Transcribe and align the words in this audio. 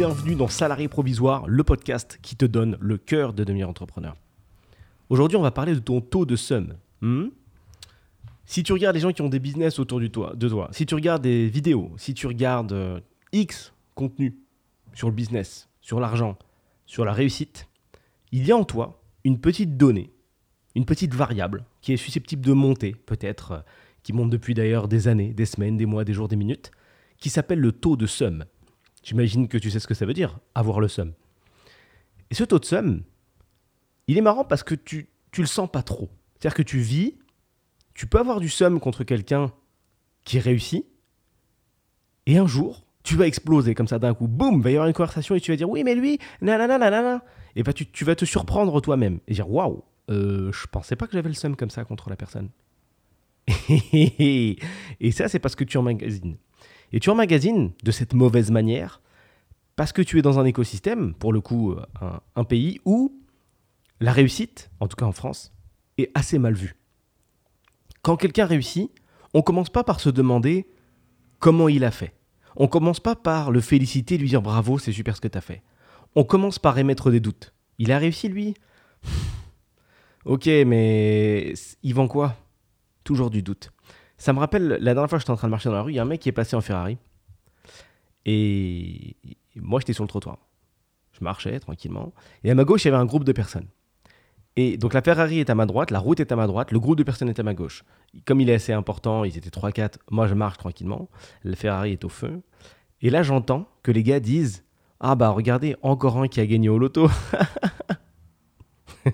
bienvenue 0.00 0.34
dans 0.34 0.48
Salarié 0.48 0.88
Provisoire, 0.88 1.46
le 1.46 1.62
podcast 1.62 2.18
qui 2.22 2.34
te 2.34 2.46
donne 2.46 2.78
le 2.80 2.96
cœur 2.96 3.34
de 3.34 3.44
devenir 3.44 3.68
entrepreneur. 3.68 4.16
Aujourd'hui, 5.10 5.36
on 5.36 5.42
va 5.42 5.50
parler 5.50 5.74
de 5.74 5.78
ton 5.78 6.00
taux 6.00 6.24
de 6.24 6.36
somme. 6.36 6.76
Hmm? 7.02 7.26
Si 8.46 8.62
tu 8.62 8.72
regardes 8.72 8.96
les 8.96 9.02
gens 9.02 9.12
qui 9.12 9.20
ont 9.20 9.28
des 9.28 9.38
business 9.38 9.78
autour 9.78 10.00
de 10.00 10.06
toi, 10.06 10.34
si 10.72 10.86
tu 10.86 10.94
regardes 10.94 11.20
des 11.20 11.48
vidéos, 11.48 11.92
si 11.98 12.14
tu 12.14 12.26
regardes 12.26 12.72
euh, 12.72 13.00
X 13.32 13.74
contenu 13.94 14.38
sur 14.94 15.06
le 15.06 15.14
business, 15.14 15.68
sur 15.82 16.00
l'argent, 16.00 16.38
sur 16.86 17.04
la 17.04 17.12
réussite, 17.12 17.68
il 18.32 18.46
y 18.46 18.52
a 18.52 18.56
en 18.56 18.64
toi 18.64 19.02
une 19.24 19.38
petite 19.38 19.76
donnée, 19.76 20.14
une 20.76 20.86
petite 20.86 21.12
variable 21.12 21.66
qui 21.82 21.92
est 21.92 21.98
susceptible 21.98 22.40
de 22.40 22.54
monter, 22.54 22.96
peut-être, 23.04 23.52
euh, 23.52 23.60
qui 24.02 24.14
monte 24.14 24.30
depuis 24.30 24.54
d'ailleurs 24.54 24.88
des 24.88 25.08
années, 25.08 25.34
des 25.34 25.44
semaines, 25.44 25.76
des 25.76 25.84
mois, 25.84 26.04
des 26.04 26.14
jours, 26.14 26.28
des 26.28 26.36
minutes, 26.36 26.70
qui 27.18 27.28
s'appelle 27.28 27.60
le 27.60 27.72
taux 27.72 27.98
de 27.98 28.06
somme. 28.06 28.46
J'imagine 29.02 29.48
que 29.48 29.58
tu 29.58 29.70
sais 29.70 29.80
ce 29.80 29.86
que 29.86 29.94
ça 29.94 30.06
veut 30.06 30.12
dire, 30.12 30.38
avoir 30.54 30.80
le 30.80 30.88
somme. 30.88 31.12
Et 32.30 32.34
ce 32.34 32.44
taux 32.44 32.58
de 32.58 32.64
somme, 32.64 33.02
il 34.06 34.18
est 34.18 34.22
marrant 34.22 34.44
parce 34.44 34.62
que 34.62 34.74
tu, 34.74 35.08
tu 35.32 35.40
le 35.40 35.46
sens 35.46 35.70
pas 35.70 35.82
trop. 35.82 36.10
C'est-à-dire 36.34 36.56
que 36.56 36.62
tu 36.62 36.78
vis, 36.78 37.16
tu 37.94 38.06
peux 38.06 38.18
avoir 38.18 38.40
du 38.40 38.48
somme 38.48 38.80
contre 38.80 39.04
quelqu'un 39.04 39.52
qui 40.24 40.38
réussit, 40.38 40.86
et 42.26 42.38
un 42.38 42.46
jour, 42.46 42.86
tu 43.02 43.16
vas 43.16 43.26
exploser 43.26 43.74
comme 43.74 43.88
ça 43.88 43.98
d'un 43.98 44.14
coup. 44.14 44.28
Boum, 44.28 44.60
va 44.60 44.70
y 44.70 44.74
avoir 44.74 44.86
une 44.86 44.94
conversation 44.94 45.34
et 45.34 45.40
tu 45.40 45.50
vas 45.50 45.56
dire 45.56 45.68
oui, 45.68 45.82
mais 45.84 45.94
lui, 45.94 46.18
nanana, 46.42 46.78
nanana. 46.78 47.24
Et 47.56 47.62
bah 47.62 47.72
tu, 47.72 47.86
tu 47.86 48.04
vas 48.04 48.14
te 48.14 48.24
surprendre 48.24 48.80
toi-même 48.80 49.18
et 49.26 49.34
dire 49.34 49.50
waouh, 49.50 49.82
euh, 50.10 50.52
je 50.52 50.66
pensais 50.66 50.96
pas 50.96 51.06
que 51.06 51.14
j'avais 51.14 51.28
le 51.28 51.34
somme 51.34 51.56
comme 51.56 51.70
ça 51.70 51.84
contre 51.84 52.10
la 52.10 52.16
personne. 52.16 52.50
et 53.68 54.56
ça, 55.10 55.28
c'est 55.28 55.38
parce 55.38 55.56
que 55.56 55.64
tu 55.64 55.76
emmagasines. 55.76 56.36
Et 56.92 57.00
tu 57.00 57.10
emmagasines 57.10 57.72
de 57.82 57.90
cette 57.90 58.14
mauvaise 58.14 58.50
manière 58.50 59.00
parce 59.76 59.92
que 59.92 60.02
tu 60.02 60.18
es 60.18 60.22
dans 60.22 60.38
un 60.38 60.44
écosystème, 60.44 61.14
pour 61.14 61.32
le 61.32 61.40
coup, 61.40 61.74
un, 62.00 62.20
un 62.36 62.44
pays 62.44 62.80
où 62.84 63.16
la 64.00 64.12
réussite, 64.12 64.70
en 64.80 64.88
tout 64.88 64.96
cas 64.96 65.06
en 65.06 65.12
France, 65.12 65.52
est 65.98 66.10
assez 66.14 66.38
mal 66.38 66.54
vue. 66.54 66.76
Quand 68.02 68.16
quelqu'un 68.16 68.46
réussit, 68.46 68.90
on 69.34 69.42
commence 69.42 69.70
pas 69.70 69.84
par 69.84 70.00
se 70.00 70.10
demander 70.10 70.66
comment 71.38 71.68
il 71.68 71.84
a 71.84 71.90
fait. 71.90 72.14
On 72.56 72.66
commence 72.66 73.00
pas 73.00 73.14
par 73.14 73.50
le 73.50 73.60
féliciter, 73.60 74.18
lui 74.18 74.28
dire 74.28 74.42
bravo, 74.42 74.78
c'est 74.78 74.92
super 74.92 75.16
ce 75.16 75.20
que 75.20 75.28
tu 75.28 75.38
as 75.38 75.42
fait. 75.42 75.62
On 76.16 76.24
commence 76.24 76.58
par 76.58 76.76
émettre 76.78 77.10
des 77.10 77.20
doutes. 77.20 77.54
Il 77.78 77.92
a 77.92 77.98
réussi 77.98 78.28
lui? 78.28 78.54
Ok, 80.24 80.46
mais 80.46 81.54
il 81.82 81.94
vend 81.94 82.08
quoi? 82.08 82.36
Toujours 83.04 83.30
du 83.30 83.42
doute. 83.42 83.72
Ça 84.20 84.34
me 84.34 84.38
rappelle, 84.38 84.68
la 84.68 84.92
dernière 84.92 85.08
fois 85.08 85.18
j'étais 85.18 85.30
en 85.30 85.36
train 85.36 85.48
de 85.48 85.50
marcher 85.50 85.70
dans 85.70 85.76
la 85.76 85.82
rue, 85.82 85.92
il 85.92 85.94
y 85.94 85.98
a 85.98 86.02
un 86.02 86.04
mec 86.04 86.20
qui 86.20 86.28
est 86.28 86.32
passé 86.32 86.54
en 86.54 86.60
Ferrari. 86.60 86.98
Et 88.26 89.16
moi, 89.56 89.80
j'étais 89.80 89.94
sur 89.94 90.04
le 90.04 90.08
trottoir. 90.08 90.36
Je 91.12 91.24
marchais 91.24 91.58
tranquillement. 91.58 92.12
Et 92.44 92.50
à 92.50 92.54
ma 92.54 92.64
gauche, 92.64 92.84
il 92.84 92.88
y 92.88 92.90
avait 92.90 93.00
un 93.00 93.06
groupe 93.06 93.24
de 93.24 93.32
personnes. 93.32 93.66
Et 94.56 94.76
donc 94.76 94.92
la 94.92 95.00
Ferrari 95.00 95.38
est 95.38 95.48
à 95.48 95.54
ma 95.54 95.64
droite, 95.64 95.90
la 95.90 96.00
route 96.00 96.20
est 96.20 96.32
à 96.32 96.36
ma 96.36 96.46
droite, 96.46 96.70
le 96.70 96.78
groupe 96.78 96.98
de 96.98 97.02
personnes 97.02 97.30
est 97.30 97.40
à 97.40 97.42
ma 97.42 97.54
gauche. 97.54 97.82
Comme 98.26 98.42
il 98.42 98.50
est 98.50 98.54
assez 98.54 98.74
important, 98.74 99.24
ils 99.24 99.38
étaient 99.38 99.48
3-4, 99.48 99.94
moi 100.10 100.26
je 100.26 100.34
marche 100.34 100.58
tranquillement, 100.58 101.08
la 101.42 101.56
Ferrari 101.56 101.92
est 101.92 102.04
au 102.04 102.10
feu. 102.10 102.42
Et 103.00 103.08
là 103.08 103.22
j'entends 103.22 103.68
que 103.82 103.90
les 103.90 104.02
gars 104.02 104.20
disent 104.20 104.64
Ah 104.98 105.14
bah 105.14 105.30
regardez, 105.30 105.76
encore 105.80 106.18
un 106.18 106.28
qui 106.28 106.40
a 106.40 106.46
gagné 106.46 106.68
au 106.68 106.76
loto. 106.78 107.08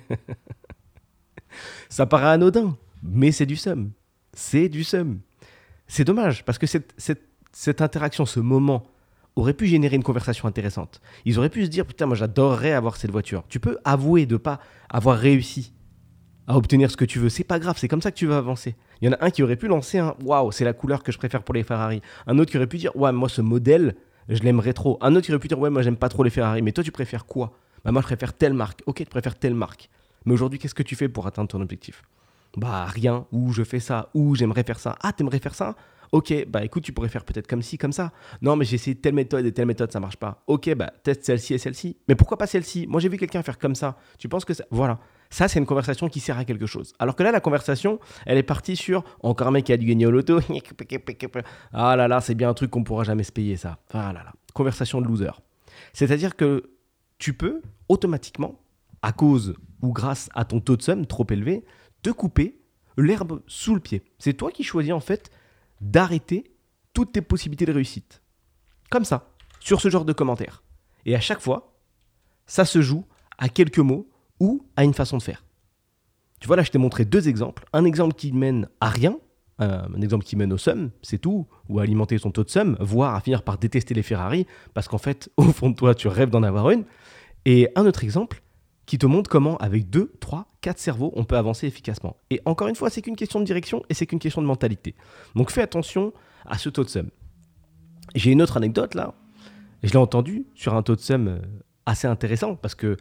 Ça 1.91 2.07
paraît 2.07 2.27
anodin, 2.27 2.77
mais 3.05 3.31
c'est 3.31 3.47
du 3.47 3.55
seum. 3.55 3.93
C'est 4.37 4.69
du 4.69 4.85
seum. 4.85 5.21
C'est 5.89 6.05
dommage, 6.05 6.45
parce 6.45 6.59
que 6.59 6.67
cette, 6.67 6.95
cette, 6.99 7.23
cette 7.53 7.81
interaction, 7.81 8.27
ce 8.27 8.39
moment, 8.39 8.87
aurait 9.35 9.55
pu 9.55 9.67
générer 9.67 9.97
une 9.97 10.03
conversation 10.03 10.47
intéressante. 10.47 11.01
Ils 11.25 11.39
auraient 11.39 11.51
pu 11.51 11.65
se 11.65 11.71
dire 11.71 11.85
putain 11.85 12.07
moi 12.07 12.17
j'adorerais 12.17 12.73
avoir 12.73 12.97
cette 12.97 13.11
voiture. 13.11 13.45
Tu 13.49 13.61
peux 13.61 13.79
avouer 13.85 14.25
de 14.27 14.37
pas 14.37 14.61
avoir 14.89 15.19
réussi 15.19 15.73
à 16.47 16.57
obtenir 16.57 16.91
ce 16.91 16.97
que 16.97 17.05
tu 17.05 17.19
veux. 17.19 17.29
C'est 17.29 17.45
pas 17.45 17.59
grave, 17.59 17.77
c'est 17.79 17.89
comme 17.89 18.01
ça 18.01 18.11
que 18.11 18.17
tu 18.17 18.27
vas 18.27 18.39
avancer. 18.39 18.77
Il 19.01 19.07
y 19.07 19.09
en 19.09 19.13
a 19.13 19.25
un 19.25 19.31
qui 19.31 19.43
aurait 19.43 19.57
pu 19.57 19.69
lancer 19.69 19.99
un 19.99 20.15
waouh, 20.25 20.53
c'est 20.53 20.65
la 20.65 20.73
couleur 20.73 21.03
que 21.03 21.13
je 21.13 21.19
préfère 21.19 21.43
pour 21.43 21.55
les 21.55 21.65
Ferrari. 21.65 22.01
Un 22.27 22.39
autre 22.39 22.51
qui 22.51 22.57
aurait 22.57 22.67
pu 22.67 22.79
dire 22.79 22.97
ouais, 22.97 23.13
moi 23.13 23.29
ce 23.29 23.43
modèle, 23.43 23.97
je 24.29 24.43
l'aimerais 24.43 24.73
trop. 24.73 24.99
Un 25.03 25.15
autre 25.15 25.27
qui 25.27 25.33
aurait 25.33 25.41
pu 25.41 25.49
dire 25.49 25.59
ouais, 25.59 25.71
moi 25.71 25.83
j'aime 25.83 25.97
pas 25.97 26.09
trop 26.09 26.23
les 26.23 26.31
Ferrari, 26.31 26.63
mais 26.63 26.73
toi 26.73 26.83
tu 26.83 26.93
préfères 26.93 27.27
quoi? 27.27 27.53
Bah 27.85 27.93
moi 27.93 28.01
je 28.01 28.07
préfère 28.07 28.33
telle 28.33 28.55
marque. 28.55 28.83
OK, 28.87 28.99
tu 28.99 29.05
préfères 29.05 29.39
telle 29.39 29.55
marque. 29.55 29.91
Mais 30.25 30.33
aujourd'hui, 30.33 30.59
qu'est-ce 30.59 30.75
que 30.75 30.83
tu 30.83 30.97
fais 30.97 31.09
pour 31.09 31.27
atteindre 31.27 31.49
ton 31.49 31.61
objectif? 31.61 32.03
Bah 32.57 32.87
rien, 32.87 33.27
ou 33.33 33.53
je 33.53 33.63
fais 33.63 33.81
ça, 33.81 34.11
ou 34.15 34.35
j'aimerais 34.35 34.65
faire 34.65 34.79
ça. 34.79 34.97
Ah, 35.03 35.13
t'aimerais 35.13 35.39
faire 35.39 35.55
ça? 35.55 35.77
Ok, 36.13 36.33
bah 36.49 36.65
écoute, 36.65 36.83
tu 36.83 36.93
pourrais 36.93 37.09
faire 37.09 37.25
peut-être 37.25 37.47
comme 37.47 37.63
ci, 37.63 37.79
comme 37.79 37.93
ça. 37.93 38.13
Non, 38.41 38.57
mais 38.57 38.65
j'ai 38.65 38.77
essayé 38.77 38.97
telle 38.97 39.15
méthode 39.15 39.45
et 39.45 39.53
telle 39.53 39.67
méthode, 39.67 39.93
ça 39.93 40.01
marche 40.01 40.17
pas. 40.17 40.43
Ok, 40.47 40.73
bah 40.75 40.93
teste 41.03 41.25
celle-ci 41.25 41.55
et 41.55 41.59
celle-ci. 41.59 41.97
Mais 42.09 42.15
pourquoi 42.15 42.39
pas 42.39 42.47
celle-ci? 42.47 42.87
Moi, 42.87 43.01
j'ai 43.01 43.09
vu 43.09 43.19
quelqu'un 43.19 43.43
faire 43.43 43.59
comme 43.59 43.75
ça. 43.75 43.97
Tu 44.19 44.29
penses 44.29 44.45
que 44.45 44.55
ça. 44.55 44.65
Voilà. 44.71 44.99
Ça, 45.31 45.49
c'est 45.49 45.59
une 45.59 45.67
conversation 45.67 46.09
qui 46.09 46.21
sert 46.21 46.39
à 46.39 46.45
quelque 46.45 46.67
chose. 46.67 46.93
Alors 46.99 47.17
que 47.17 47.23
là, 47.23 47.33
la 47.33 47.41
conversation, 47.41 47.99
elle 48.25 48.39
est 48.39 48.45
partie 48.45 48.77
sur 48.77 49.05
encore 49.23 49.49
un 49.49 49.51
mec 49.51 49.65
qui 49.65 49.73
a 49.73 49.77
dû 49.77 49.87
gagner 49.87 50.07
au 50.07 50.11
loto. 50.11 50.41
ah 51.73 51.97
là 51.97 52.09
là, 52.09 52.21
c'est 52.21 52.35
bien 52.35 52.49
un 52.49 52.55
truc 52.55 52.71
qu'on 52.71 52.85
pourra 52.85 53.05
jamais 53.05 53.25
se 53.25 53.33
payer, 53.33 53.57
ça. 53.57 53.79
Ah 53.93 54.13
là 54.13 54.23
là. 54.23 54.33
Conversation 54.55 55.01
de 55.01 55.09
loser. 55.09 55.33
C'est-à-dire 55.93 56.37
que 56.37 56.71
tu 57.19 57.35
peux 57.35 57.63
automatiquement, 57.89 58.61
à 59.03 59.13
cause 59.13 59.55
ou 59.83 59.93
grâce 59.93 60.29
à 60.35 60.45
ton 60.45 60.61
taux 60.61 60.77
de 60.77 60.83
somme 60.83 61.07
trop 61.07 61.27
élevé, 61.31 61.65
te 62.07 62.11
couper 62.13 62.61
l'herbe 62.97 63.43
sous 63.49 63.75
le 63.75 63.81
pied. 63.81 64.01
C'est 64.21 64.35
toi 64.35 64.53
qui 64.53 64.63
choisis 64.63 64.93
en 64.93 65.01
fait 65.01 65.33
d'arrêter 65.81 66.53
toutes 66.93 67.11
tes 67.11 67.21
possibilités 67.21 67.67
de 67.67 67.73
réussite. 67.73 68.23
Comme 68.91 69.05
ça, 69.05 69.33
sur 69.59 69.81
ce 69.81 69.91
genre 69.91 70.05
de 70.05 70.13
commentaires. 70.13 70.63
Et 71.05 71.17
à 71.17 71.21
chaque 71.21 71.41
fois, 71.41 71.77
ça 72.47 72.65
se 72.65 72.81
joue 72.81 73.05
à 73.39 73.49
quelques 73.49 73.81
mots 73.81 74.09
ou 74.39 74.69
à 74.77 74.85
une 74.85 74.95
façon 74.95 75.17
de 75.19 75.23
faire. 75.23 75.45
Tu 76.39 76.47
vois, 76.47 76.55
là, 76.55 76.63
je 76.63 76.71
t'ai 76.71 76.79
montré 76.79 77.05
deux 77.05 77.29
exemples. 77.29 77.65
Un 77.73 77.85
exemple 77.85 78.15
qui 78.15 78.31
mène 78.31 78.69
à 78.81 78.89
rien, 78.89 79.19
un 79.59 80.01
exemple 80.01 80.25
qui 80.25 80.37
mène 80.37 80.53
au 80.53 80.59
somme, 80.59 80.91
c'est 81.03 81.19
tout, 81.19 81.49
ou 81.69 81.81
à 81.81 81.83
alimenter 81.83 82.19
son 82.19 82.31
taux 82.31 82.45
de 82.45 82.51
somme, 82.51 82.77
voire 82.79 83.17
à 83.17 83.21
finir 83.21 83.43
par 83.43 83.59
détester 83.59 83.95
les 83.95 84.05
Ferrari, 84.05 84.47
parce 84.75 84.87
qu'en 84.87 84.99
fait, 84.99 85.29
au 85.37 85.43
fond 85.43 85.71
de 85.71 85.75
toi, 85.75 85.97
tu 85.97 86.07
rêves 86.07 86.31
d'en 86.31 86.45
avoir 86.45 86.71
une. 86.71 86.85
Et 87.47 87.69
un 87.75 87.85
autre 87.85 88.05
exemple 88.05 88.43
qui 88.87 88.99
te 88.99 89.07
montre 89.07 89.29
comment, 89.29 89.57
avec 89.59 89.91
deux, 89.91 90.13
trois, 90.21 90.47
quatre 90.61 90.79
cerveaux, 90.79 91.13
on 91.17 91.25
peut 91.25 91.37
avancer 91.37 91.67
efficacement. 91.67 92.17
Et 92.31 92.41
encore 92.45 92.69
une 92.69 92.77
fois, 92.77 92.89
c'est 92.89 93.03
qu'une 93.03 93.17
question 93.17 93.41
de 93.41 93.45
direction 93.45 93.83
et 93.89 93.95
c'est 93.95 94.07
qu'une 94.07 94.21
question 94.21 94.41
de 94.41 94.47
mentalité. 94.47 94.95
Donc 95.35 95.51
fais 95.51 95.63
attention 95.63 96.13
à 96.47 96.57
ce 96.57 96.69
taux 96.69 96.85
de 96.85 96.89
somme. 96.89 97.11
J'ai 98.15 98.31
une 98.31 98.41
autre 98.41 98.57
anecdote 98.57 98.95
là. 98.95 99.15
Je 99.83 99.91
l'ai 99.91 99.99
entendu 99.99 100.47
sur 100.55 100.75
un 100.75 100.83
taux 100.83 100.95
de 100.95 101.01
somme 101.01 101.29
euh, 101.29 101.39
assez 101.85 102.07
intéressant 102.07 102.55
parce 102.55 102.75
que 102.75 102.97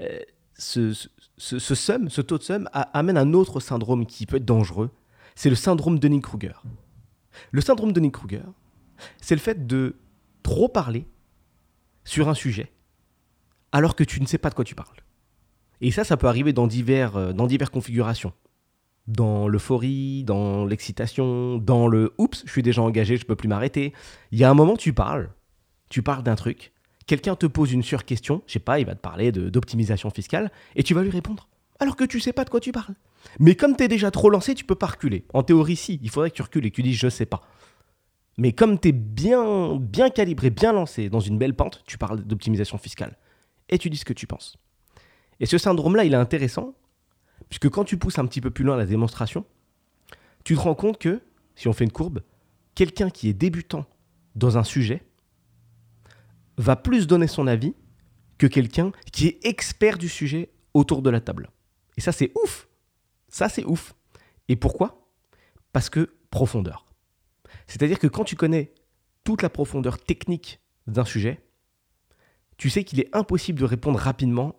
euh, 0.00 0.18
ce, 0.54 0.92
ce, 1.36 1.58
ce, 1.58 2.20
taux 2.20 2.38
de 2.38 2.42
somme 2.42 2.68
amène 2.72 3.16
un 3.16 3.32
autre 3.34 3.60
syndrome 3.60 4.06
qui 4.06 4.26
peut 4.26 4.36
être 4.36 4.44
dangereux. 4.44 4.90
C'est 5.36 5.50
le 5.50 5.56
syndrome 5.56 5.96
de 5.96 6.00
Dunning-Kruger. 6.00 6.54
Le 7.52 7.60
syndrome 7.60 7.90
de 7.90 7.94
Dunning-Kruger, 7.94 8.42
c'est 9.20 9.36
le 9.36 9.40
fait 9.40 9.66
de 9.66 9.96
trop 10.42 10.68
parler 10.68 11.06
sur 12.04 12.28
un 12.28 12.34
sujet 12.34 12.72
alors 13.70 13.94
que 13.94 14.02
tu 14.02 14.20
ne 14.20 14.26
sais 14.26 14.38
pas 14.38 14.50
de 14.50 14.54
quoi 14.54 14.64
tu 14.64 14.74
parles. 14.74 14.96
Et 15.80 15.90
ça, 15.90 16.04
ça 16.04 16.16
peut 16.16 16.26
arriver 16.26 16.52
dans, 16.52 16.66
divers, 16.66 17.16
euh, 17.16 17.32
dans 17.32 17.46
diverses 17.46 17.70
configurations. 17.70 18.32
Dans 19.06 19.48
l'euphorie, 19.48 20.24
dans 20.24 20.66
l'excitation, 20.66 21.56
dans 21.58 21.88
le 21.88 22.12
oups, 22.18 22.42
je 22.44 22.50
suis 22.50 22.62
déjà 22.62 22.82
engagé, 22.82 23.16
je 23.16 23.24
peux 23.24 23.36
plus 23.36 23.48
m'arrêter. 23.48 23.94
Il 24.32 24.38
y 24.38 24.44
a 24.44 24.50
un 24.50 24.54
moment, 24.54 24.76
tu 24.76 24.92
parles, 24.92 25.30
tu 25.88 26.02
parles 26.02 26.22
d'un 26.22 26.34
truc, 26.34 26.72
quelqu'un 27.06 27.34
te 27.34 27.46
pose 27.46 27.72
une 27.72 27.82
sur-question, 27.82 28.42
je 28.46 28.54
sais 28.54 28.58
pas, 28.58 28.78
il 28.80 28.86
va 28.86 28.94
te 28.94 29.00
parler 29.00 29.32
d'optimisation 29.32 30.10
fiscale, 30.10 30.52
et 30.76 30.82
tu 30.82 30.92
vas 30.92 31.02
lui 31.02 31.10
répondre. 31.10 31.48
Alors 31.80 31.96
que 31.96 32.04
tu 32.04 32.20
sais 32.20 32.32
pas 32.34 32.44
de 32.44 32.50
quoi 32.50 32.60
tu 32.60 32.70
parles. 32.70 32.94
Mais 33.38 33.54
comme 33.54 33.76
tu 33.76 33.84
es 33.84 33.88
déjà 33.88 34.10
trop 34.10 34.30
lancé, 34.30 34.54
tu 34.54 34.64
peux 34.64 34.74
pas 34.74 34.86
reculer. 34.86 35.24
En 35.32 35.42
théorie, 35.42 35.76
si, 35.76 35.98
il 36.02 36.10
faudrait 36.10 36.30
que 36.30 36.36
tu 36.36 36.42
recules 36.42 36.66
et 36.66 36.70
que 36.70 36.76
tu 36.76 36.82
dises 36.82 36.98
je 36.98 37.08
sais 37.08 37.26
pas. 37.26 37.42
Mais 38.36 38.52
comme 38.52 38.78
tu 38.78 38.88
es 38.88 38.92
bien, 38.92 39.76
bien 39.76 40.10
calibré, 40.10 40.50
bien 40.50 40.72
lancé 40.72 41.08
dans 41.08 41.20
une 41.20 41.38
belle 41.38 41.54
pente, 41.54 41.82
tu 41.86 41.98
parles 41.98 42.22
d'optimisation 42.22 42.78
fiscale. 42.78 43.16
Et 43.68 43.78
tu 43.78 43.90
dis 43.90 43.96
ce 43.96 44.04
que 44.04 44.12
tu 44.12 44.26
penses. 44.26 44.56
Et 45.40 45.46
ce 45.46 45.58
syndrome-là, 45.58 46.04
il 46.04 46.12
est 46.12 46.16
intéressant, 46.16 46.74
puisque 47.48 47.68
quand 47.68 47.84
tu 47.84 47.98
pousses 47.98 48.18
un 48.18 48.26
petit 48.26 48.40
peu 48.40 48.50
plus 48.50 48.64
loin 48.64 48.76
la 48.76 48.86
démonstration, 48.86 49.44
tu 50.44 50.54
te 50.54 50.60
rends 50.60 50.74
compte 50.74 50.98
que, 50.98 51.20
si 51.54 51.68
on 51.68 51.72
fait 51.72 51.84
une 51.84 51.92
courbe, 51.92 52.22
quelqu'un 52.74 53.10
qui 53.10 53.28
est 53.28 53.34
débutant 53.34 53.86
dans 54.34 54.58
un 54.58 54.64
sujet 54.64 55.02
va 56.56 56.76
plus 56.76 57.06
donner 57.06 57.26
son 57.26 57.46
avis 57.46 57.74
que 58.38 58.46
quelqu'un 58.46 58.92
qui 59.12 59.26
est 59.26 59.46
expert 59.46 59.98
du 59.98 60.08
sujet 60.08 60.50
autour 60.74 61.02
de 61.02 61.10
la 61.10 61.20
table. 61.20 61.50
Et 61.96 62.00
ça, 62.00 62.12
c'est 62.12 62.32
ouf. 62.42 62.68
Ça, 63.28 63.48
c'est 63.48 63.64
ouf. 63.64 63.94
Et 64.48 64.56
pourquoi? 64.56 65.08
Parce 65.72 65.90
que 65.90 66.14
profondeur. 66.30 66.86
C'est-à-dire 67.66 67.98
que 67.98 68.06
quand 68.06 68.24
tu 68.24 68.36
connais 68.36 68.72
toute 69.24 69.42
la 69.42 69.50
profondeur 69.50 69.98
technique 69.98 70.60
d'un 70.86 71.04
sujet, 71.04 71.42
tu 72.56 72.70
sais 72.70 72.84
qu'il 72.84 73.00
est 73.00 73.14
impossible 73.14 73.58
de 73.58 73.64
répondre 73.64 73.98
rapidement 73.98 74.56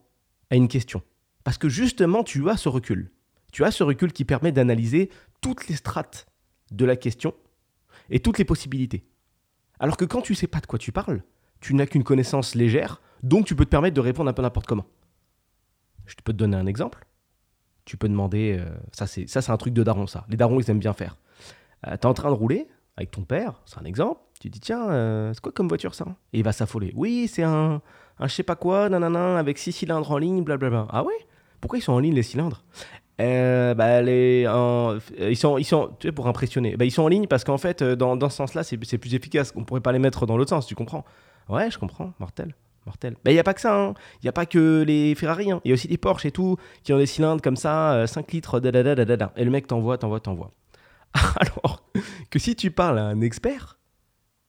à 0.50 0.56
une 0.56 0.68
question. 0.68 1.02
Parce 1.44 1.58
que 1.58 1.70
justement, 1.70 2.24
tu 2.24 2.50
as 2.50 2.58
ce 2.58 2.70
recul. 2.70 3.12
Tu 3.52 3.64
as 3.64 3.72
ce 3.72 3.84
recul 3.84 4.14
qui 4.14 4.26
permet 4.26 4.52
d'analyser 4.52 5.10
toutes 5.42 5.68
les 5.68 5.76
strates 5.76 6.28
de 6.72 6.86
la 6.86 6.96
question 6.96 7.34
et 8.10 8.20
toutes 8.20 8.38
les 8.38 8.46
possibilités. 8.46 9.06
Alors 9.80 9.98
que 9.98 10.06
quand 10.06 10.22
tu 10.22 10.36
sais 10.36 10.48
pas 10.48 10.60
de 10.60 10.66
quoi 10.66 10.78
tu 10.78 10.92
parles, 10.92 11.24
tu 11.62 11.74
n'as 11.74 11.86
qu'une 11.86 12.04
connaissance 12.04 12.56
légère, 12.56 13.02
donc 13.24 13.46
tu 13.46 13.56
peux 13.56 13.66
te 13.66 13.70
permettre 13.70 13.96
de 13.96 14.02
répondre 14.02 14.30
un 14.30 14.34
peu 14.34 14.42
n'importe 14.42 14.68
comment. 14.68 14.86
Je 16.06 16.16
peux 16.24 16.34
te 16.34 16.38
donner 16.38 16.58
un 16.58 16.66
exemple. 16.66 17.06
Tu 17.86 17.98
peux 17.98 18.10
demander, 18.10 18.58
euh, 18.60 18.70
ça 18.92 19.08
c'est 19.08 19.28
ça 19.28 19.42
un 19.52 19.58
truc 19.58 19.74
de 19.74 19.84
daron 19.84 20.06
ça. 20.06 20.26
Les 20.30 20.38
darons 20.38 20.60
ils 20.60 20.70
aiment 20.70 20.80
bien 20.80 20.94
faire. 20.94 21.18
tu 21.84 21.90
es 21.90 22.06
en 22.06 22.14
train 22.14 22.30
de 22.30 22.36
rouler 22.36 22.68
avec 23.00 23.12
ton 23.12 23.24
père, 23.24 23.62
c'est 23.66 23.80
un 23.80 23.86
exemple. 23.86 24.22
Tu 24.40 24.50
dis 24.50 24.60
tiens, 24.60 25.32
c'est 25.34 25.42
quoi 25.42 25.52
comme 25.52 25.68
voiture 25.68 25.96
ça? 25.96 26.06
Et 26.34 26.40
il 26.40 26.44
va 26.44 26.52
s'affoler. 26.52 26.94
Oui, 26.96 27.28
c'est 27.28 27.44
un, 27.44 27.82
un 28.20 28.28
je 28.28 28.34
sais 28.34 28.44
pas 28.44 28.56
quoi, 28.56 28.90
nanana, 28.90 29.38
avec 29.38 29.58
six 29.58 29.72
cylindres 29.72 30.12
en 30.12 30.18
ligne, 30.18 30.44
blablabla. 30.44 30.88
Ah 30.90 31.04
ouais? 31.04 31.14
Pourquoi 31.62 31.80
ils 31.80 31.82
sont 31.82 31.94
en 31.94 32.00
ligne 32.00 32.14
les 32.14 32.24
cylindres? 32.24 32.64
Euh, 33.20 33.74
bah, 33.74 34.02
les, 34.02 34.42
ils 35.20 35.36
sont, 35.36 35.58
ils 35.58 35.66
sont, 35.66 35.92
tu 36.00 36.08
sais, 36.08 36.12
pour 36.12 36.28
impressionner. 36.28 36.78
Bah, 36.78 36.86
ils 36.86 36.92
sont 36.92 37.04
en 37.04 37.08
ligne 37.08 37.28
parce 37.28 37.44
qu'en 37.44 37.58
fait, 37.58 37.82
euh, 37.82 37.96
dans, 37.96 38.16
dans 38.16 38.30
ce 38.30 38.38
sens-là, 38.38 38.64
c'est 38.64 38.78
plus 38.78 39.14
efficace. 39.14 39.52
On 39.56 39.64
pourrait 39.64 39.82
pas 39.82 39.92
les 39.92 40.00
mettre 40.00 40.26
dans 40.26 40.38
l'autre 40.38 40.50
sens, 40.50 40.66
tu 40.66 40.76
comprends? 40.76 41.04
Ouais, 41.50 41.70
je 41.70 41.78
comprends, 41.78 42.14
mortel. 42.20 42.56
Mortel. 42.86 43.18
Mais 43.26 43.32
il 43.32 43.34
n'y 43.34 43.40
a 43.40 43.44
pas 43.44 43.54
que 43.54 43.62
ça, 43.62 43.76
il 43.76 43.90
hein. 43.90 43.94
n'y 44.24 44.30
a 44.30 44.32
pas 44.32 44.46
que 44.46 44.84
les 44.88 45.14
Ferrari, 45.16 45.52
hein. 45.52 45.60
il 45.66 45.70
y 45.70 45.72
a 45.72 45.76
aussi 45.76 45.90
les 45.90 45.98
Porsche 45.98 46.26
et 46.26 46.32
tout, 46.32 46.56
qui 46.84 46.94
ont 46.94 46.98
des 46.98 47.06
cylindres 47.06 47.42
comme 47.42 47.58
ça, 47.58 48.06
5 48.08 48.22
euh, 48.22 48.32
litres, 48.32 48.60
da, 48.62 49.34
et 49.36 49.44
le 49.44 49.52
mec 49.52 49.68
t'envoie, 49.68 49.98
t'envoie, 49.98 50.22
t'envoie. 50.22 50.52
Alors 51.36 51.90
que 52.30 52.40
si 52.40 52.56
tu 52.56 52.72
parles 52.72 53.00
à 53.00 53.06
un 53.06 53.22
expert, 53.22 53.80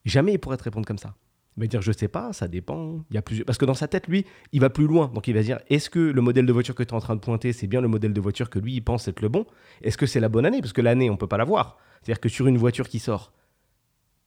jamais 0.05 0.33
il 0.35 0.39
pourrait 0.39 0.57
te 0.57 0.65
répondre 0.65 0.87
comme 0.87 0.99
ça. 0.99 1.15
Il 1.57 1.65
va 1.65 1.67
dire 1.67 1.83
je 1.83 1.93
sais 1.93 2.09
pas, 2.09 2.33
ça 2.33 2.49
dépend. 2.49 3.05
Il 3.11 3.15
y 3.15 3.19
a 3.19 3.23
plusieurs... 3.23 3.45
Parce 3.45 3.59
que 3.59 3.65
dans 3.65 3.75
sa 3.75 3.89
tête, 3.89 4.07
lui, 4.07 4.25
il 4.53 4.61
va 4.61 4.71
plus 4.71 4.87
loin. 4.87 5.09
Donc 5.09 5.29
il 5.29 5.35
va 5.35 5.43
dire 5.43 5.61
est-ce 5.69 5.91
que 5.91 5.99
le 5.99 6.21
modèle 6.23 6.47
de 6.47 6.53
voiture 6.53 6.75
que 6.75 6.83
tu 6.83 6.91
es 6.91 6.95
en 6.95 7.01
train 7.01 7.17
de 7.17 7.21
pointer, 7.21 7.53
c'est 7.53 7.67
bien 7.67 7.81
le 7.81 7.89
modèle 7.89 8.13
de 8.13 8.21
voiture 8.21 8.51
que 8.51 8.59
lui, 8.59 8.75
il 8.75 8.81
pense 8.83 9.09
être 9.09 9.21
le 9.21 9.29
bon? 9.29 9.47
Est-ce 9.83 9.99
que 9.99 10.07
c'est 10.07 10.21
la 10.21 10.29
bonne 10.29 10.47
année? 10.47 10.61
Parce 10.61 10.73
que 10.73 10.81
l'année, 10.81 11.11
on 11.11 11.17
peut 11.17 11.27
pas 11.27 11.39
la 11.39 11.45
voir. 11.45 11.79
C'est-à-dire 12.03 12.21
que 12.21 12.29
sur 12.29 12.47
une 12.47 12.57
voiture 12.57 12.89
qui 12.89 12.99
sort, 12.99 13.33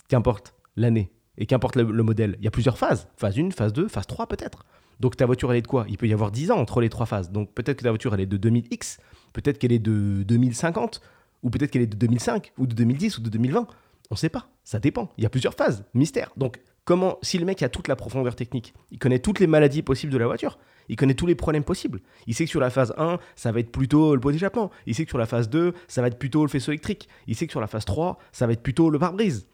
qu'importe 0.10 0.54
l'année 0.76 1.12
et 1.38 1.46
qu'importe 1.46 1.76
le, 1.76 2.04
modèle, 2.04 2.36
il 2.40 2.46
y 2.46 2.48
a 2.48 2.52
plusieurs 2.52 2.78
phases. 2.78 3.08
Phase 3.18 3.40
1, 3.40 3.52
phase 3.52 3.74
2, 3.74 3.88
phase 3.88 4.06
3 4.06 4.28
peut-être. 4.28 4.66
Donc 5.00 5.18
ta 5.18 5.26
voiture, 5.26 5.52
elle 5.52 5.58
est 5.58 5.64
de 5.64 5.68
quoi? 5.68 5.86
Il 5.90 5.98
peut 5.98 6.08
y 6.08 6.14
avoir 6.14 6.32
10 6.32 6.52
ans 6.52 6.58
entre 6.58 6.82
les 6.82 6.90
trois 6.90 7.06
phases. 7.06 7.32
Donc 7.32 7.52
peut-être 7.54 7.80
que 7.80 7.84
ta 7.84 7.90
voiture, 7.90 8.14
elle 8.14 8.22
est 8.22 8.26
de 8.28 8.38
2000X, 8.38 9.00
peut-être 9.34 9.58
qu'elle 9.58 9.72
est 9.72 9.80
de 9.80 10.24
2050, 10.24 11.02
ou 11.44 11.50
peut-être 11.50 11.72
qu'elle 11.72 11.82
est 11.82 11.88
de 11.88 11.98
2005, 11.98 12.54
ou 12.58 12.66
de 12.66 12.74
2010, 12.74 13.20
ou 13.20 13.22
de 13.22 13.30
2020. 13.30 13.68
On 14.10 14.16
ne 14.16 14.18
sait 14.18 14.30
pas. 14.30 14.50
Ça 14.64 14.80
dépend. 14.80 15.10
Il 15.18 15.24
y 15.24 15.28
a 15.28 15.30
plusieurs 15.30 15.54
phases. 15.54 15.86
Mystère. 15.94 16.32
Donc 16.38 16.60
comment, 16.86 17.18
si 17.22 17.38
le 17.38 17.46
mec 17.46 17.62
a 17.64 17.70
toute 17.70 17.88
la 17.88 17.96
profondeur 17.96 18.36
technique, 18.36 18.74
il 18.92 19.00
connaît 19.00 19.20
toutes 19.20 19.40
les 19.40 19.48
maladies 19.48 19.82
possibles 19.82 20.12
de 20.12 20.18
la 20.18 20.28
voiture, 20.28 20.58
il 20.90 20.96
connaît 20.96 21.14
tous 21.14 21.26
les 21.26 21.36
problèmes 21.36 21.64
possibles. 21.64 22.02
Il 22.28 22.36
sait 22.36 22.46
que 22.46 22.50
sur 22.50 22.60
la 22.60 22.70
phase 22.70 22.94
1, 22.98 23.20
ça 23.36 23.52
va 23.52 23.60
être 23.60 23.72
plutôt 23.72 24.16
le 24.16 24.22
pot 24.22 24.32
d'échappement. 24.32 24.70
Il 24.86 24.96
sait 24.96 25.06
que 25.06 25.12
sur 25.12 25.18
la 25.18 25.26
phase 25.26 25.50
2, 25.50 25.74
ça 25.88 26.02
va 26.02 26.08
être 26.08 26.20
plutôt 26.20 26.44
le 26.44 26.50
faisceau 26.50 26.72
électrique. 26.72 27.08
Il 27.28 27.36
sait 27.36 27.46
que 27.46 27.52
sur 27.52 27.62
la 27.62 27.68
phase 27.68 27.86
3, 27.86 28.18
ça 28.32 28.48
va 28.48 28.54
être 28.54 28.64
plutôt 28.64 28.90
le 28.90 29.00
pare-brise. 29.00 29.48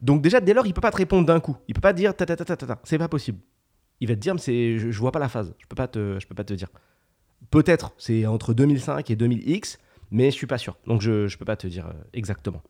Donc 0.00 0.22
déjà, 0.22 0.40
dès 0.40 0.54
lors, 0.54 0.66
il 0.66 0.74
peut 0.74 0.80
pas 0.80 0.92
te 0.92 0.96
répondre 0.96 1.26
d'un 1.26 1.40
coup. 1.40 1.56
Il 1.66 1.74
peut 1.74 1.80
pas 1.80 1.92
te 1.92 1.98
dire 1.98 2.14
ta 2.14 2.24
ta 2.26 2.36
ta 2.36 2.44
ta 2.44 2.56
ta. 2.56 2.80
C'est 2.84 2.98
pas 2.98 3.08
possible. 3.08 3.40
Il 4.00 4.08
va 4.08 4.14
te 4.14 4.20
dire, 4.20 4.34
mais 4.34 4.40
c'est, 4.40 4.78
je, 4.78 4.90
je, 4.90 4.98
vois 5.00 5.10
pas 5.10 5.18
la 5.18 5.28
phase. 5.28 5.54
Je 5.58 5.66
peux 5.66 5.74
pas 5.74 5.88
te, 5.88 6.18
je 6.20 6.26
peux 6.26 6.34
pas 6.36 6.44
te 6.44 6.54
dire. 6.54 6.68
Peut-être, 7.50 7.92
c'est 7.98 8.26
entre 8.26 8.54
2005 8.54 9.10
et 9.10 9.16
2000X, 9.16 9.78
mais 10.10 10.30
je 10.30 10.36
suis 10.36 10.46
pas 10.46 10.58
sûr. 10.58 10.76
Donc 10.86 11.00
je, 11.02 11.28
je 11.28 11.38
peux 11.38 11.44
pas 11.44 11.56
te 11.56 11.66
dire 11.66 11.86
euh, 11.86 11.92
exactement. 12.12 12.62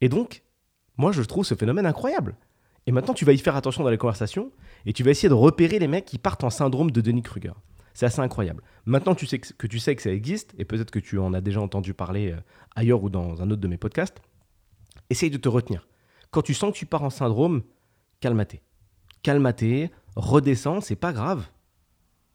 Et 0.00 0.08
donc, 0.08 0.42
moi, 0.96 1.12
je 1.12 1.22
trouve 1.22 1.44
ce 1.44 1.54
phénomène 1.54 1.86
incroyable. 1.86 2.36
Et 2.86 2.92
maintenant, 2.92 3.14
tu 3.14 3.24
vas 3.24 3.32
y 3.32 3.38
faire 3.38 3.56
attention 3.56 3.82
dans 3.82 3.90
les 3.90 3.98
conversations 3.98 4.52
et 4.84 4.92
tu 4.92 5.02
vas 5.02 5.10
essayer 5.10 5.28
de 5.28 5.34
repérer 5.34 5.78
les 5.78 5.88
mecs 5.88 6.04
qui 6.04 6.18
partent 6.18 6.44
en 6.44 6.50
syndrome 6.50 6.90
de 6.90 7.00
Denis 7.00 7.22
Kruger. 7.22 7.52
C'est 7.94 8.06
assez 8.06 8.20
incroyable. 8.20 8.62
Maintenant 8.86 9.14
tu 9.14 9.24
sais 9.24 9.38
que, 9.38 9.66
tu 9.66 9.78
sais 9.78 9.94
que 9.94 10.02
ça 10.02 10.12
existe, 10.12 10.52
et 10.58 10.64
peut-être 10.64 10.90
que 10.90 10.98
tu 10.98 11.18
en 11.18 11.32
as 11.32 11.40
déjà 11.40 11.60
entendu 11.60 11.94
parler 11.94 12.32
euh, 12.32 12.40
ailleurs 12.74 13.02
ou 13.02 13.08
dans 13.08 13.40
un 13.40 13.50
autre 13.50 13.60
de 13.60 13.68
mes 13.68 13.76
podcasts, 13.76 14.20
essaye 15.10 15.30
de 15.30 15.38
te 15.38 15.48
retenir. 15.48 15.86
Quand 16.30 16.42
tu 16.42 16.54
sens 16.54 16.72
que 16.72 16.78
tu 16.78 16.86
pars 16.86 17.04
en 17.04 17.10
syndrome, 17.10 17.62
calme-toi. 18.20 18.58
Calme-toi, 19.22 19.88
redescends, 20.16 20.80
c'est 20.80 20.96
pas 20.96 21.12
grave. 21.12 21.46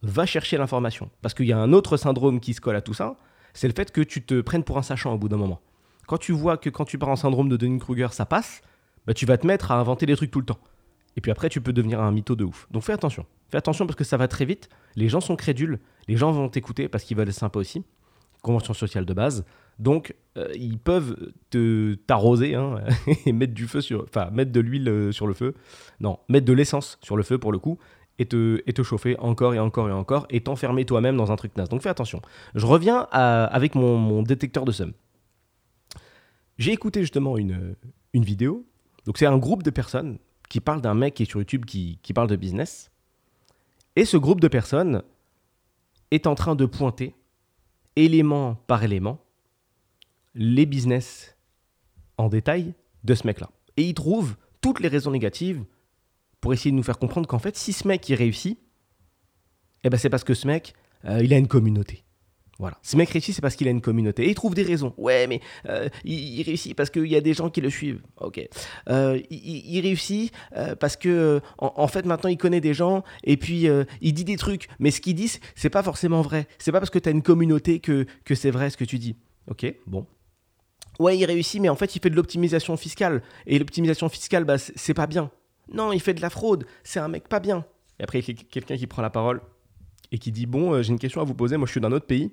Va 0.02 0.26
chercher 0.26 0.58
l'information. 0.58 1.12
Parce 1.22 1.34
qu'il 1.34 1.46
y 1.46 1.52
a 1.52 1.58
un 1.58 1.74
autre 1.74 1.98
syndrome 1.98 2.40
qui 2.40 2.54
se 2.54 2.62
colle 2.62 2.78
à 2.78 2.82
tout 2.82 2.94
ça, 2.94 3.18
c'est 3.54 3.68
le 3.68 3.74
fait 3.76 3.92
que 3.92 4.02
tu 4.02 4.24
te 4.24 4.42
prennes 4.42 4.64
pour 4.64 4.78
un 4.78 4.82
sachant 4.82 5.14
au 5.14 5.18
bout 5.18 5.30
d'un 5.30 5.38
moment. 5.38 5.62
Quand 6.08 6.18
tu 6.18 6.32
vois 6.32 6.58
que 6.58 6.70
quand 6.70 6.86
tu 6.86 6.98
pars 6.98 7.10
en 7.10 7.16
syndrome 7.16 7.50
de 7.50 7.58
Dunning-Kruger, 7.58 8.08
ça 8.12 8.26
passe, 8.26 8.62
bah, 9.06 9.14
tu 9.14 9.26
vas 9.26 9.38
te 9.38 9.46
mettre 9.46 9.72
à 9.72 9.80
inventer 9.80 10.06
des 10.06 10.16
trucs 10.16 10.32
tout 10.32 10.40
le 10.40 10.46
temps. 10.46 10.60
Et 11.16 11.22
puis 11.22 11.32
après, 11.32 11.50
tu 11.50 11.62
peux 11.62 11.74
devenir 11.74 12.02
un 12.02 12.12
mytho 12.12 12.36
de 12.36 12.46
ouf. 12.46 12.68
Donc 12.72 12.84
fais 12.84 12.94
attention. 12.94 13.26
Fais 13.50 13.58
attention 13.58 13.86
parce 13.86 13.96
que 13.96 14.04
ça 14.04 14.18
va 14.18 14.28
très 14.28 14.46
vite. 14.46 14.70
Les 14.96 15.10
gens 15.10 15.22
sont 15.22 15.36
crédules. 15.36 15.80
Les 16.08 16.18
gens 16.18 16.32
vont 16.32 16.50
t'écouter 16.50 16.88
parce 16.88 17.04
qu'ils 17.04 17.18
veulent 17.18 17.30
être 17.30 17.36
sympas 17.36 17.60
aussi. 17.60 17.84
Convention 18.42 18.74
sociale 18.74 19.06
de 19.06 19.14
base. 19.14 19.46
Donc, 19.80 20.16
euh, 20.38 20.50
ils 20.56 20.78
peuvent 20.78 21.32
te 21.50 21.96
t'arroser 22.08 22.56
hein, 22.56 22.82
et 23.26 23.32
mettre 23.32 23.54
du 23.54 23.68
feu 23.68 23.82
sur, 23.82 24.06
mettre 24.32 24.52
de 24.52 24.60
l'huile 24.60 24.90
euh, 24.90 25.12
sur 25.12 25.28
le 25.28 25.34
feu. 25.34 25.56
Non, 26.00 26.20
mettre 26.30 26.46
de 26.46 26.54
l'essence 26.54 26.98
sur 27.02 27.18
le 27.18 27.24
feu 27.24 27.38
pour 27.38 27.52
le 27.52 27.60
coup 27.60 27.80
et 28.20 28.26
te, 28.26 28.84
chauffer 28.84 29.18
encore 29.20 29.56
et 29.56 29.60
encore 29.60 29.90
et 29.90 29.92
encore 29.92 30.28
et 30.30 30.42
t'enfermer 30.42 30.86
toi-même 30.86 31.18
dans 31.18 31.32
un 31.32 31.36
truc 31.36 31.56
naze. 31.58 31.70
Donc 31.70 31.82
fais 31.82 31.90
attention. 31.90 32.22
Je 32.54 32.66
reviens 32.66 33.08
avec 33.12 33.76
mon, 33.76 34.22
détecteur 34.22 34.66
de 34.66 34.72
somme. 34.72 34.94
J'ai 36.58 36.74
écouté 36.74 37.02
justement 37.02 37.38
une, 37.38 37.76
une 38.14 38.24
vidéo. 38.24 38.66
Donc 39.06 39.18
c'est 39.18 39.26
un 39.26 39.38
groupe 39.38 39.64
de 39.64 39.70
personnes 39.70 40.20
qui 40.50 40.60
parlent 40.60 40.82
d'un 40.82 40.94
mec 40.94 41.14
qui 41.14 41.24
est 41.24 41.30
sur 41.30 41.40
YouTube 41.40 41.66
qui, 41.66 42.00
qui 42.04 42.14
parle 42.14 42.28
de 42.28 42.36
business. 42.36 42.92
Et 43.96 44.06
ce 44.06 44.18
groupe 44.18 44.42
de 44.42 44.48
personnes 44.48 45.02
est 46.12 46.28
en 46.28 46.36
train 46.36 46.56
de 46.56 46.66
pointer 46.66 47.16
élément 47.96 48.56
par 48.68 48.84
élément 48.84 49.20
les 50.36 50.66
business 50.66 51.38
en 52.18 52.30
détail 52.30 52.74
de 53.04 53.16
ce 53.16 53.26
mec-là. 53.26 53.50
Et 53.78 53.84
il 53.84 53.94
trouve 53.94 54.36
toutes 54.62 54.80
les 54.80 54.90
raisons 54.90 55.12
négatives 55.12 55.64
pour 56.42 56.54
essayer 56.54 56.72
de 56.72 56.76
nous 56.76 56.84
faire 56.84 57.00
comprendre 57.00 57.28
qu'en 57.28 57.40
fait, 57.40 57.56
si 57.58 57.74
ce 57.74 57.88
mec 57.88 58.08
il 58.10 58.16
réussit, 58.16 58.60
eh 59.84 59.90
ben 59.90 59.98
c'est 59.98 60.10
parce 60.10 60.24
que 60.24 60.34
ce 60.34 60.48
mec, 60.48 60.74
euh, 61.06 61.22
il 61.24 61.34
a 61.34 61.38
une 61.38 61.48
communauté. 61.48 62.04
Voilà. 62.58 62.78
Ce 62.84 62.98
mec 62.98 63.10
réussit, 63.10 63.34
c'est 63.34 63.42
parce 63.42 63.56
qu'il 63.56 63.70
a 63.70 63.72
une 63.72 63.80
communauté. 63.80 64.26
Et 64.26 64.30
il 64.30 64.36
trouve 64.36 64.54
des 64.54 64.64
raisons. 64.64 64.94
Ouais, 64.98 65.28
mais 65.28 65.40
euh, 65.70 65.88
il, 66.04 66.44
réussit 66.44 66.76
parce 66.76 66.90
qu'il 66.90 67.06
y 67.06 67.16
a 67.16 67.22
des 67.22 67.34
gens 67.34 67.50
qui 67.50 67.62
le 67.62 67.70
suivent. 67.70 68.02
Ok. 68.20 68.46
Euh, 68.90 69.18
il, 69.30 69.80
réussit 69.80 70.34
parce 70.78 70.98
que, 70.98 71.40
en, 71.58 71.88
fait, 71.88 72.06
maintenant, 72.06 72.30
il 72.30 72.36
connaît 72.36 72.60
des 72.60 72.74
gens 72.74 73.06
et 73.24 73.38
puis 73.38 73.68
il 74.02 74.14
dit 74.14 74.26
des 74.26 74.36
trucs. 74.36 74.68
Mais 74.78 74.92
ce 74.92 75.00
qu'il 75.00 75.16
dit, 75.16 75.32
c'est 75.56 75.70
pas 75.70 75.84
forcément 75.84 76.22
vrai. 76.22 76.48
C'est 76.58 76.74
pas 76.74 76.82
parce 76.82 76.90
que 76.90 77.00
tu 77.00 77.08
as 77.08 77.14
une 77.14 77.22
communauté 77.22 77.80
que, 77.80 78.06
que 78.26 78.36
c'est 78.36 78.52
vrai 78.52 78.70
ce 78.70 78.76
que 78.76 78.84
tu 78.84 79.00
dis. 79.00 79.16
Ok, 79.48 79.74
bon 79.88 80.06
ouais, 81.00 81.18
il 81.18 81.26
réussit, 81.26 81.62
mais 81.62 81.70
en 81.70 81.76
fait, 81.76 81.96
il 81.96 82.02
fait 82.02 82.10
de 82.10 82.16
l'optimisation 82.16 82.78
fiscale. 82.78 83.22
Et 83.48 83.58
l'optimisation 83.58 84.10
fiscale, 84.10 84.44
bah, 84.44 84.58
c'est 84.58 84.94
pas 84.94 85.08
bien. 85.08 85.32
Non, 85.74 85.92
il 85.92 86.00
fait 86.00 86.14
de 86.14 86.22
la 86.22 86.30
fraude. 86.30 86.66
C'est 86.84 87.00
un 87.00 87.08
mec 87.08 87.28
pas 87.28 87.40
bien. 87.40 87.66
Et 88.00 88.04
après, 88.04 88.20
il 88.20 88.28
y 88.28 88.32
a 88.32 88.44
quelqu'un 88.50 88.78
qui 88.78 88.88
prend 88.88 89.02
la 89.02 89.10
parole 89.10 89.42
et 90.12 90.18
qui 90.18 90.32
dit 90.32 90.46
Bon, 90.46 90.74
euh, 90.74 90.82
j'ai 90.82 90.92
une 90.92 91.00
question 91.00 91.22
à 91.22 91.24
vous 91.24 91.36
poser. 91.36 91.58
Moi, 91.58 91.66
je 91.66 91.72
suis 91.72 91.82
d'un 91.82 91.92
autre 91.92 92.08
pays. 92.08 92.32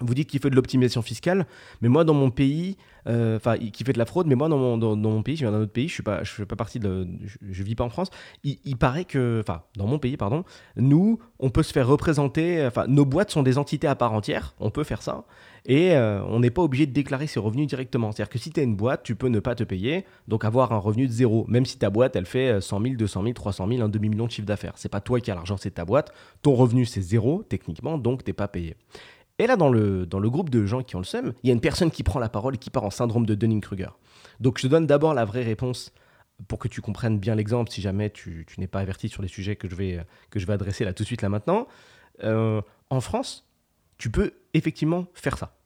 Vous 0.00 0.14
dites 0.14 0.28
qu'il 0.28 0.40
fait 0.40 0.50
de 0.50 0.56
l'optimisation 0.56 1.00
fiscale, 1.00 1.46
mais 1.80 1.88
moi 1.88 2.04
dans 2.04 2.12
mon 2.12 2.30
pays, 2.30 2.76
euh, 3.08 3.36
enfin 3.36 3.56
qui 3.56 3.82
fait 3.82 3.94
de 3.94 3.98
la 3.98 4.04
fraude, 4.04 4.26
mais 4.26 4.34
moi 4.34 4.48
dans 4.48 4.58
mon, 4.58 4.76
dans, 4.76 4.94
mon 4.96 5.22
pays, 5.22 5.36
je 5.36 5.40
viens 5.40 5.52
d'un 5.52 5.62
autre 5.62 5.72
pays, 5.72 5.88
je 5.88 5.94
suis 5.94 6.02
pas, 6.02 6.22
je 6.22 6.44
pas 6.44 6.56
partie 6.56 6.78
de, 6.78 7.08
je, 7.40 7.62
vis 7.62 7.74
pas 7.74 7.84
en 7.84 7.88
France. 7.88 8.10
Il, 8.44 8.76
paraît 8.76 9.06
que, 9.06 9.38
enfin 9.40 9.62
dans 9.76 9.86
mon 9.86 9.98
pays 9.98 10.18
pardon, 10.18 10.44
nous 10.76 11.18
on 11.38 11.48
peut 11.48 11.62
se 11.62 11.72
faire 11.72 11.86
représenter, 11.86 12.66
enfin 12.66 12.84
nos 12.88 13.06
boîtes 13.06 13.30
sont 13.30 13.42
des 13.42 13.56
entités 13.56 13.86
à 13.86 13.94
part 13.94 14.12
entière, 14.12 14.54
on 14.60 14.68
peut 14.68 14.84
faire 14.84 15.00
ça, 15.00 15.24
et 15.64 15.92
euh, 15.92 16.22
on 16.28 16.40
n'est 16.40 16.50
pas 16.50 16.62
obligé 16.62 16.84
de 16.84 16.92
déclarer 16.92 17.26
ses 17.26 17.40
revenus 17.40 17.66
directement. 17.66 18.12
C'est-à-dire 18.12 18.30
que 18.30 18.38
si 18.38 18.50
tu 18.50 18.60
as 18.60 18.64
une 18.64 18.76
boîte, 18.76 19.02
tu 19.02 19.14
peux 19.14 19.28
ne 19.28 19.40
pas 19.40 19.54
te 19.54 19.64
payer, 19.64 20.04
donc 20.28 20.44
avoir 20.44 20.72
un 20.72 20.78
revenu 20.78 21.06
de 21.06 21.12
zéro, 21.12 21.46
même 21.48 21.64
si 21.64 21.78
ta 21.78 21.88
boîte 21.88 22.16
elle 22.16 22.26
fait 22.26 22.60
100 22.60 22.82
000, 22.82 22.94
200 22.96 23.22
000, 23.22 23.32
300 23.32 23.66
000, 23.66 23.80
un 23.82 23.88
demi 23.88 24.10
million 24.10 24.26
de 24.26 24.30
chiffre 24.30 24.46
d'affaires. 24.46 24.74
C'est 24.76 24.90
pas 24.90 25.00
toi 25.00 25.20
qui 25.20 25.30
as 25.30 25.34
l'argent, 25.34 25.56
c'est 25.56 25.70
ta 25.70 25.86
boîte. 25.86 26.12
Ton 26.42 26.54
revenu 26.54 26.84
c'est 26.84 27.00
zéro 27.00 27.42
techniquement, 27.48 27.96
donc 27.96 28.24
t'es 28.24 28.34
pas 28.34 28.48
payé. 28.48 28.76
Et 29.38 29.46
là, 29.46 29.56
dans 29.56 29.68
le, 29.68 30.06
dans 30.06 30.18
le 30.18 30.30
groupe 30.30 30.50
de 30.50 30.64
gens 30.64 30.82
qui 30.82 30.96
ont 30.96 31.00
le 31.00 31.04
seum, 31.04 31.34
il 31.42 31.48
y 31.48 31.50
a 31.50 31.52
une 31.52 31.60
personne 31.60 31.90
qui 31.90 32.02
prend 32.02 32.18
la 32.18 32.28
parole 32.28 32.54
et 32.54 32.58
qui 32.58 32.70
part 32.70 32.84
en 32.84 32.90
syndrome 32.90 33.26
de 33.26 33.34
Dunning-Kruger. 33.34 33.90
Donc, 34.40 34.58
je 34.58 34.62
te 34.62 34.68
donne 34.68 34.86
d'abord 34.86 35.12
la 35.14 35.24
vraie 35.24 35.42
réponse 35.42 35.92
pour 36.48 36.58
que 36.58 36.68
tu 36.68 36.80
comprennes 36.80 37.18
bien 37.18 37.34
l'exemple 37.34 37.70
si 37.70 37.80
jamais 37.80 38.10
tu, 38.10 38.46
n'es 38.58 38.66
pas 38.66 38.80
averti 38.80 39.08
sur 39.08 39.22
les 39.22 39.28
sujets 39.28 39.56
que 39.56 39.68
je 39.68 39.74
vais, 39.74 40.06
que 40.30 40.38
je 40.38 40.46
vais 40.46 40.52
adresser 40.52 40.84
là 40.84 40.92
tout 40.92 41.02
de 41.02 41.06
suite, 41.06 41.22
là 41.22 41.28
maintenant. 41.28 41.66
Euh, 42.24 42.62
en 42.90 43.00
France, 43.00 43.46
tu 43.98 44.10
peux 44.10 44.32
effectivement 44.54 45.06
faire 45.14 45.38
ça. 45.38 45.58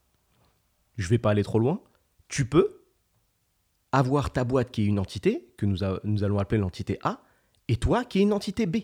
Je 0.97 1.05
ne 1.07 1.11
vais 1.11 1.19
pas 1.19 1.31
aller 1.31 1.45
trop 1.45 1.59
loin. 1.59 1.81
Tu 2.29 2.45
peux 2.45 2.83
avoir 3.93 4.33
ta 4.33 4.45
boîte 4.45 4.71
qui 4.71 4.83
est 4.83 4.87
une 4.87 4.99
entité, 4.99 5.49
que 5.57 5.67
nous, 5.67 5.79
nous 6.05 6.25
allons 6.25 6.39
appeler 6.39 6.61
l'entité 6.61 6.99
A, 7.03 7.23
et 7.69 7.77
toi 7.77 8.05
qui 8.05 8.19
est 8.19 8.23
une 8.23 8.33
entité 8.33 8.67
B. 8.67 8.79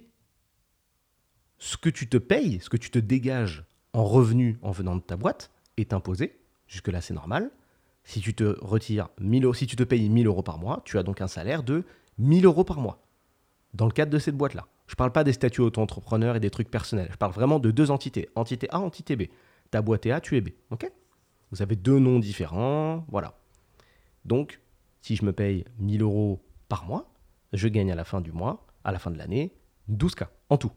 Ce 1.59 1.77
que 1.77 1.89
tu 1.89 2.09
te 2.09 2.17
payes, 2.17 2.61
ce 2.61 2.69
que 2.69 2.77
tu 2.77 2.91
te 2.91 2.99
dégages 2.99 3.65
en 3.97 4.05
revenu 4.05 4.59
en 4.61 4.73
venant 4.73 4.95
de 4.95 5.01
ta 5.01 5.17
boîte 5.17 5.51
est 5.79 5.95
imposé. 5.95 6.39
Jusque-là, 6.67 7.01
c'est 7.01 7.15
normal. 7.15 7.51
Si 8.05 8.21
tu 8.21 8.35
te 8.35 8.45
retires 8.61 9.09
1000 9.21 9.47
euros, 9.47 9.55
si 9.55 9.67
tu 9.67 9.75
te 9.75 9.83
payes 9.83 10.11
1000 10.11 10.27
euros 10.27 10.43
par 10.43 10.59
mois, 10.59 10.83
tu 10.85 10.99
as 10.99 11.03
donc 11.03 11.23
un 11.23 11.29
salaire 11.29 11.63
de 11.63 11.83
1000 12.19 12.45
euros 12.45 12.63
par 12.63 12.79
mois. 12.79 13.03
Dans 13.73 13.87
le 13.87 13.93
cadre 13.93 14.13
de 14.13 14.19
cette 14.19 14.37
boîte-là. 14.37 14.67
Je 14.87 14.93
ne 14.93 14.97
parle 14.97 15.13
pas 15.13 15.25
des 15.25 15.33
statuts 15.33 15.63
auto-entrepreneurs 15.63 16.37
et 16.37 16.41
des 16.41 16.51
trucs 16.51 16.71
personnels. 16.71 17.09
Je 17.11 17.17
parle 17.17 17.33
vraiment 17.33 17.59
de 17.59 17.71
deux 17.71 17.91
entités. 17.91 18.29
Entité 18.35 18.69
A, 18.71 18.81
entité 18.81 19.17
B. 19.17 19.23
Ta 19.71 19.81
boîte 19.81 20.05
est 20.05 20.11
A, 20.11 20.21
tu 20.21 20.37
es 20.37 20.43
B. 20.43 20.51
OK? 20.71 20.91
Vous 21.51 21.63
avez 21.63 21.75
deux 21.75 21.99
noms 21.99 22.19
différents. 22.19 23.07
Voilà. 23.09 23.39
Donc, 24.27 24.61
si 25.01 25.17
je 25.17 25.25
me 25.25 25.33
paye 25.33 25.65
1000 25.79 26.03
euros 26.03 26.45
par 26.69 26.85
mois, 26.85 27.15
je 27.55 27.67
gagne 27.67 27.91
à 27.91 27.95
la 27.95 28.05
fin 28.05 28.21
du 28.21 28.31
mois 28.31 28.67
à 28.85 28.93
la 28.93 28.99
fin 28.99 29.11
de 29.11 29.19
l'année 29.19 29.53
12K 29.91 30.29
en 30.51 30.59
tout. 30.59 30.71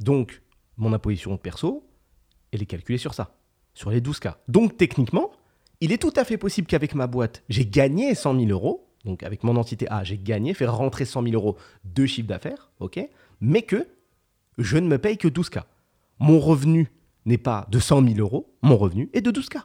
Donc, 0.00 0.42
mon 0.78 0.92
imposition 0.92 1.36
perso, 1.36 1.88
elle 2.52 2.62
est 2.62 2.66
calculée 2.66 2.98
sur 2.98 3.14
ça, 3.14 3.34
sur 3.74 3.90
les 3.90 4.00
12K. 4.00 4.34
Donc, 4.48 4.76
techniquement, 4.76 5.30
il 5.80 5.92
est 5.92 5.98
tout 5.98 6.12
à 6.16 6.24
fait 6.24 6.38
possible 6.38 6.66
qu'avec 6.66 6.94
ma 6.94 7.06
boîte, 7.06 7.42
j'ai 7.48 7.66
gagné 7.66 8.14
100 8.14 8.38
000 8.38 8.50
euros. 8.50 8.88
Donc, 9.04 9.22
avec 9.22 9.44
mon 9.44 9.56
entité 9.56 9.86
A, 9.90 10.04
j'ai 10.04 10.18
gagné, 10.18 10.54
fait 10.54 10.66
rentrer 10.66 11.04
100 11.04 11.22
000 11.22 11.34
euros 11.34 11.56
de 11.84 12.06
chiffre 12.06 12.28
d'affaires, 12.28 12.70
ok 12.80 13.00
Mais 13.40 13.62
que 13.62 13.86
je 14.58 14.78
ne 14.78 14.88
me 14.88 14.98
paye 14.98 15.18
que 15.18 15.28
12K. 15.28 15.62
Mon 16.18 16.40
revenu 16.40 16.90
n'est 17.26 17.38
pas 17.38 17.66
de 17.70 17.78
100 17.78 18.06
000 18.08 18.18
euros, 18.18 18.54
mon 18.62 18.76
revenu 18.76 19.10
est 19.12 19.20
de 19.20 19.30
12K. 19.30 19.62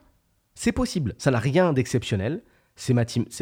C'est 0.54 0.72
possible, 0.72 1.16
ça 1.18 1.32
n'a 1.32 1.40
rien 1.40 1.74
d'exceptionnel, 1.74 2.44
c'est 2.76 2.94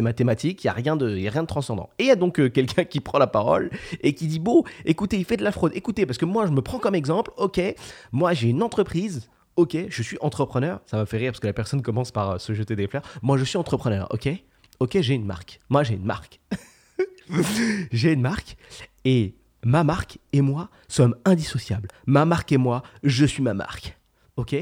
mathématique, 0.01 0.63
il 0.63 0.67
n'y 0.67 0.71
a, 0.71 0.74
rien 0.74 0.95
de, 0.95 1.07
rien 1.29 1.43
de 1.43 1.48
transcendant. 1.48 1.89
Et 1.98 2.03
il 2.03 2.07
y 2.07 2.12
a 2.12 2.15
donc 2.15 2.39
euh, 2.39 2.50
quelqu'un 2.50 2.83
qui 2.83 3.00
prend 3.00 3.19
la 3.19 3.27
parole 3.27 3.69
et 4.01 4.13
qui 4.13 4.27
dit, 4.27 4.39
bon, 4.39 4.63
écoutez, 4.86 5.17
il 5.17 5.25
fait 5.25 5.38
de 5.38 5.43
la 5.43 5.51
fraude, 5.51 5.71
écoutez, 5.75 6.05
parce 6.05 6.17
que 6.17 6.25
moi 6.25 6.45
je 6.45 6.51
me 6.51 6.62
prends 6.62 6.79
comme 6.79 6.95
exemple, 6.95 7.31
ok, 7.38 7.62
moi 8.12 8.33
j'ai 8.33 8.50
une 8.50 8.63
entreprise, 8.63 9.29
ok, 9.55 9.77
je 9.89 10.03
suis 10.03 10.17
entrepreneur, 10.21 10.81
ça 10.86 10.98
va 10.98 11.05
faire 11.05 11.19
rire 11.19 11.31
parce 11.31 11.39
que 11.39 11.48
la 11.48 11.53
personne 11.53 11.81
commence 11.81 12.12
par 12.12 12.31
euh, 12.31 12.38
se 12.38 12.53
jeter 12.53 12.75
des 12.75 12.88
fleurs, 12.88 13.03
moi 13.21 13.38
je 13.38 13.43
suis 13.43 13.57
entrepreneur, 13.57 14.07
ok, 14.12 14.29
ok, 14.79 15.00
j'ai 15.01 15.13
une 15.13 15.25
marque, 15.25 15.59
moi 15.69 15.83
j'ai 15.83 15.95
une 15.95 16.05
marque. 16.05 16.39
j'ai 17.91 18.13
une 18.13 18.21
marque 18.21 18.57
et 19.05 19.36
ma 19.63 19.83
marque 19.83 20.17
et 20.33 20.41
moi 20.41 20.69
sommes 20.88 21.15
indissociables. 21.25 21.89
Ma 22.05 22.25
marque 22.25 22.51
et 22.51 22.57
moi, 22.57 22.83
je 23.03 23.25
suis 23.25 23.43
ma 23.43 23.53
marque. 23.53 23.98
OK 24.38 24.55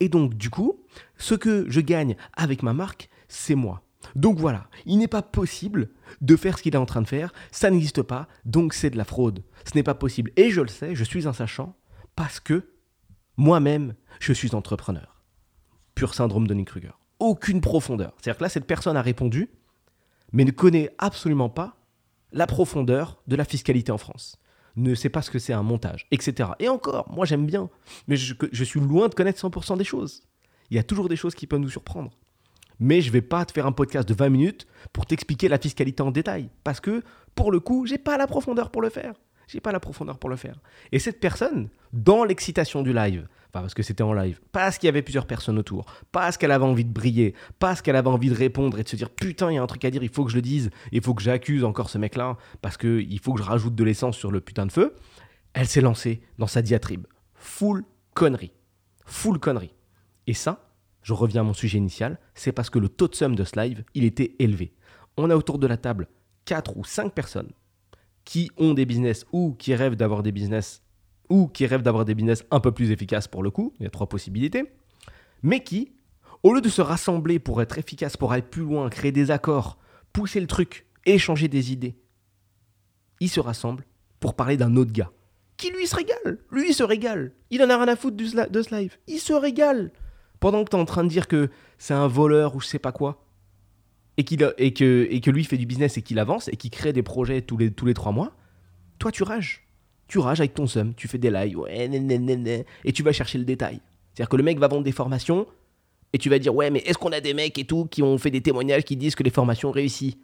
Et 0.00 0.08
donc, 0.08 0.34
du 0.34 0.50
coup, 0.50 0.80
ce 1.16 1.34
que 1.34 1.66
je 1.68 1.80
gagne 1.80 2.16
avec 2.34 2.62
ma 2.62 2.72
marque, 2.72 3.08
c'est 3.28 3.54
moi. 3.54 3.82
Donc 4.16 4.38
voilà, 4.38 4.68
il 4.86 4.98
n'est 4.98 5.08
pas 5.08 5.22
possible 5.22 5.90
de 6.20 6.36
faire 6.36 6.58
ce 6.58 6.62
qu'il 6.62 6.74
est 6.74 6.78
en 6.78 6.86
train 6.86 7.02
de 7.02 7.08
faire, 7.08 7.32
ça 7.50 7.70
n'existe 7.70 8.02
pas, 8.02 8.28
donc 8.44 8.74
c'est 8.74 8.90
de 8.90 8.96
la 8.96 9.04
fraude. 9.04 9.42
Ce 9.64 9.76
n'est 9.76 9.82
pas 9.82 9.94
possible. 9.94 10.32
Et 10.36 10.50
je 10.50 10.60
le 10.60 10.68
sais, 10.68 10.94
je 10.94 11.04
suis 11.04 11.26
un 11.28 11.32
sachant, 11.32 11.76
parce 12.16 12.40
que 12.40 12.72
moi-même, 13.36 13.94
je 14.20 14.32
suis 14.32 14.54
entrepreneur. 14.54 15.22
Pur 15.94 16.14
syndrome 16.14 16.46
de 16.46 16.54
Nick 16.54 16.68
Kruger. 16.68 16.92
Aucune 17.18 17.60
profondeur. 17.60 18.14
C'est-à-dire 18.18 18.38
que 18.38 18.44
là, 18.44 18.48
cette 18.48 18.66
personne 18.66 18.96
a 18.96 19.02
répondu, 19.02 19.50
mais 20.32 20.44
ne 20.44 20.50
connaît 20.50 20.94
absolument 20.98 21.48
pas 21.48 21.76
la 22.32 22.46
profondeur 22.46 23.22
de 23.26 23.36
la 23.36 23.44
fiscalité 23.44 23.90
en 23.90 23.98
France 23.98 24.38
ne 24.78 24.94
sait 24.94 25.08
pas 25.08 25.22
ce 25.22 25.30
que 25.30 25.38
c'est 25.38 25.52
un 25.52 25.62
montage, 25.62 26.06
etc. 26.10 26.50
Et 26.58 26.68
encore, 26.68 27.10
moi 27.10 27.26
j'aime 27.26 27.46
bien, 27.46 27.68
mais 28.06 28.16
je, 28.16 28.64
suis 28.64 28.80
loin 28.80 29.08
de 29.08 29.14
connaître 29.14 29.40
100% 29.40 29.76
des 29.76 29.84
choses. 29.84 30.22
Il 30.70 30.76
y 30.76 30.80
a 30.80 30.82
toujours 30.82 31.08
des 31.08 31.16
choses 31.16 31.34
qui 31.34 31.46
peuvent 31.46 31.60
nous 31.60 31.70
surprendre. 31.70 32.12
Mais 32.80 33.00
je 33.00 33.10
vais 33.10 33.22
pas 33.22 33.44
te 33.44 33.52
faire 33.52 33.66
un 33.66 33.72
podcast 33.72 34.08
de 34.08 34.14
20 34.14 34.28
minutes 34.28 34.66
pour 34.92 35.06
t'expliquer 35.06 35.48
la 35.48 35.58
fiscalité 35.58 36.02
en 36.02 36.10
détail, 36.10 36.50
parce 36.64 36.80
que 36.80 37.02
pour 37.34 37.52
le 37.52 37.60
coup, 37.60 37.86
j'ai 37.86 37.98
pas 37.98 38.16
la 38.16 38.26
profondeur 38.26 38.70
pour 38.70 38.82
le 38.82 38.90
faire. 38.90 39.14
J'ai 39.48 39.60
pas 39.60 39.72
la 39.72 39.80
profondeur 39.80 40.18
pour 40.18 40.28
le 40.28 40.36
faire. 40.36 40.60
Et 40.92 40.98
cette 40.98 41.20
personne, 41.20 41.70
dans 41.92 42.22
l'excitation 42.24 42.82
du 42.82 42.92
live, 42.92 43.26
parce 43.50 43.72
que 43.72 43.82
c'était 43.82 44.02
en 44.02 44.12
live, 44.12 44.40
parce 44.52 44.76
qu'il 44.76 44.86
y 44.86 44.90
avait 44.90 45.02
plusieurs 45.02 45.26
personnes 45.26 45.58
autour, 45.58 45.86
parce 46.12 46.36
qu'elle 46.36 46.50
avait 46.50 46.66
envie 46.66 46.84
de 46.84 46.92
briller, 46.92 47.34
parce 47.58 47.80
qu'elle 47.80 47.96
avait 47.96 48.08
envie 48.08 48.28
de 48.28 48.34
répondre 48.34 48.78
et 48.78 48.82
de 48.82 48.88
se 48.88 48.96
dire 48.96 49.08
putain, 49.08 49.50
il 49.50 49.54
y 49.54 49.58
a 49.58 49.62
un 49.62 49.66
truc 49.66 49.84
à 49.86 49.90
dire, 49.90 50.02
il 50.02 50.10
faut 50.10 50.24
que 50.24 50.30
je 50.30 50.36
le 50.36 50.42
dise, 50.42 50.70
il 50.92 51.02
faut 51.02 51.14
que 51.14 51.22
j'accuse 51.22 51.64
encore 51.64 51.88
ce 51.88 51.96
mec-là, 51.96 52.36
parce 52.60 52.76
qu'il 52.76 53.18
faut 53.20 53.32
que 53.32 53.40
je 53.40 53.46
rajoute 53.46 53.74
de 53.74 53.84
l'essence 53.84 54.18
sur 54.18 54.30
le 54.30 54.40
putain 54.40 54.66
de 54.66 54.72
feu, 54.72 54.94
elle 55.54 55.66
s'est 55.66 55.80
lancée 55.80 56.20
dans 56.36 56.46
sa 56.46 56.60
diatribe. 56.60 57.06
Full 57.34 57.84
connerie. 58.12 58.52
Full 59.06 59.38
connerie. 59.38 59.74
Et 60.26 60.34
ça, 60.34 60.67
je 61.08 61.14
reviens 61.14 61.40
à 61.40 61.44
mon 61.44 61.54
sujet 61.54 61.78
initial, 61.78 62.18
c'est 62.34 62.52
parce 62.52 62.68
que 62.68 62.78
le 62.78 62.90
taux 62.90 63.08
de 63.08 63.14
somme 63.14 63.34
de 63.34 63.42
ce 63.42 63.58
live, 63.58 63.82
il 63.94 64.04
était 64.04 64.36
élevé. 64.40 64.74
On 65.16 65.30
a 65.30 65.36
autour 65.36 65.58
de 65.58 65.66
la 65.66 65.78
table 65.78 66.06
4 66.44 66.76
ou 66.76 66.84
5 66.84 67.14
personnes 67.14 67.48
qui 68.26 68.50
ont 68.58 68.74
des 68.74 68.84
business 68.84 69.24
ou 69.32 69.54
qui 69.54 69.74
rêvent 69.74 69.96
d'avoir 69.96 70.22
des 70.22 70.32
business 70.32 70.82
ou 71.30 71.48
qui 71.48 71.64
rêvent 71.64 71.80
d'avoir 71.80 72.04
des 72.04 72.14
business 72.14 72.44
un 72.50 72.60
peu 72.60 72.72
plus 72.72 72.90
efficaces 72.90 73.26
pour 73.26 73.42
le 73.42 73.50
coup, 73.50 73.72
il 73.80 73.84
y 73.84 73.86
a 73.86 73.90
trois 73.90 74.06
possibilités, 74.06 74.70
mais 75.42 75.64
qui, 75.64 75.94
au 76.42 76.52
lieu 76.52 76.60
de 76.60 76.68
se 76.68 76.82
rassembler 76.82 77.38
pour 77.38 77.62
être 77.62 77.78
efficace, 77.78 78.18
pour 78.18 78.32
aller 78.32 78.42
plus 78.42 78.64
loin, 78.64 78.90
créer 78.90 79.10
des 79.10 79.30
accords, 79.30 79.78
pousser 80.12 80.40
le 80.40 80.46
truc, 80.46 80.84
échanger 81.06 81.48
des 81.48 81.72
idées, 81.72 81.96
ils 83.20 83.30
se 83.30 83.40
rassemblent 83.40 83.86
pour 84.20 84.36
parler 84.36 84.58
d'un 84.58 84.76
autre 84.76 84.92
gars, 84.92 85.10
qui 85.56 85.70
lui 85.70 85.86
se 85.86 85.96
régale, 85.96 86.38
lui 86.52 86.74
se 86.74 86.82
régale, 86.82 87.32
il 87.48 87.62
en 87.62 87.70
a 87.70 87.78
rien 87.78 87.88
à 87.88 87.96
foutre 87.96 88.18
de 88.18 88.26
ce 88.62 88.74
live, 88.74 88.98
il 89.06 89.20
se 89.20 89.32
régale, 89.32 89.90
pendant 90.40 90.64
que 90.64 90.70
tu 90.70 90.76
es 90.76 90.80
en 90.80 90.84
train 90.84 91.04
de 91.04 91.08
dire 91.08 91.28
que 91.28 91.50
c'est 91.78 91.94
un 91.94 92.08
voleur 92.08 92.54
ou 92.54 92.60
je 92.60 92.66
sais 92.66 92.78
pas 92.78 92.92
quoi, 92.92 93.24
et, 94.16 94.22
et, 94.22 94.74
que, 94.74 95.06
et 95.10 95.20
que 95.20 95.30
lui 95.30 95.44
fait 95.44 95.58
du 95.58 95.66
business 95.66 95.96
et 95.96 96.02
qu'il 96.02 96.18
avance 96.18 96.48
et 96.48 96.56
qu'il 96.56 96.70
crée 96.70 96.92
des 96.92 97.02
projets 97.02 97.42
tous 97.42 97.56
les, 97.56 97.70
tous 97.70 97.86
les 97.86 97.94
trois 97.94 98.12
mois, 98.12 98.32
toi 98.98 99.12
tu 99.12 99.22
rages 99.22 99.64
tu 100.08 100.18
rages 100.18 100.40
avec 100.40 100.54
ton 100.54 100.66
seum, 100.66 100.94
tu 100.94 101.06
fais 101.06 101.18
des 101.18 101.30
lives, 101.30 101.58
et 101.68 102.92
tu 102.92 103.02
vas 103.02 103.12
chercher 103.12 103.38
le 103.38 103.44
détail. 103.44 103.80
C'est-à-dire 104.14 104.30
que 104.30 104.36
le 104.36 104.42
mec 104.42 104.58
va 104.58 104.66
vendre 104.66 104.82
des 104.82 104.92
formations, 104.92 105.46
et 106.14 106.18
tu 106.18 106.30
vas 106.30 106.38
dire, 106.38 106.54
ouais, 106.54 106.70
mais 106.70 106.78
est-ce 106.80 106.96
qu'on 106.96 107.12
a 107.12 107.20
des 107.20 107.34
mecs 107.34 107.58
et 107.58 107.66
tout 107.66 107.84
qui 107.84 108.02
ont 108.02 108.16
fait 108.16 108.30
des 108.30 108.40
témoignages 108.40 108.84
qui 108.84 108.96
disent 108.96 109.14
que 109.14 109.22
les 109.22 109.30
formations 109.30 109.70
réussissent 109.70 110.16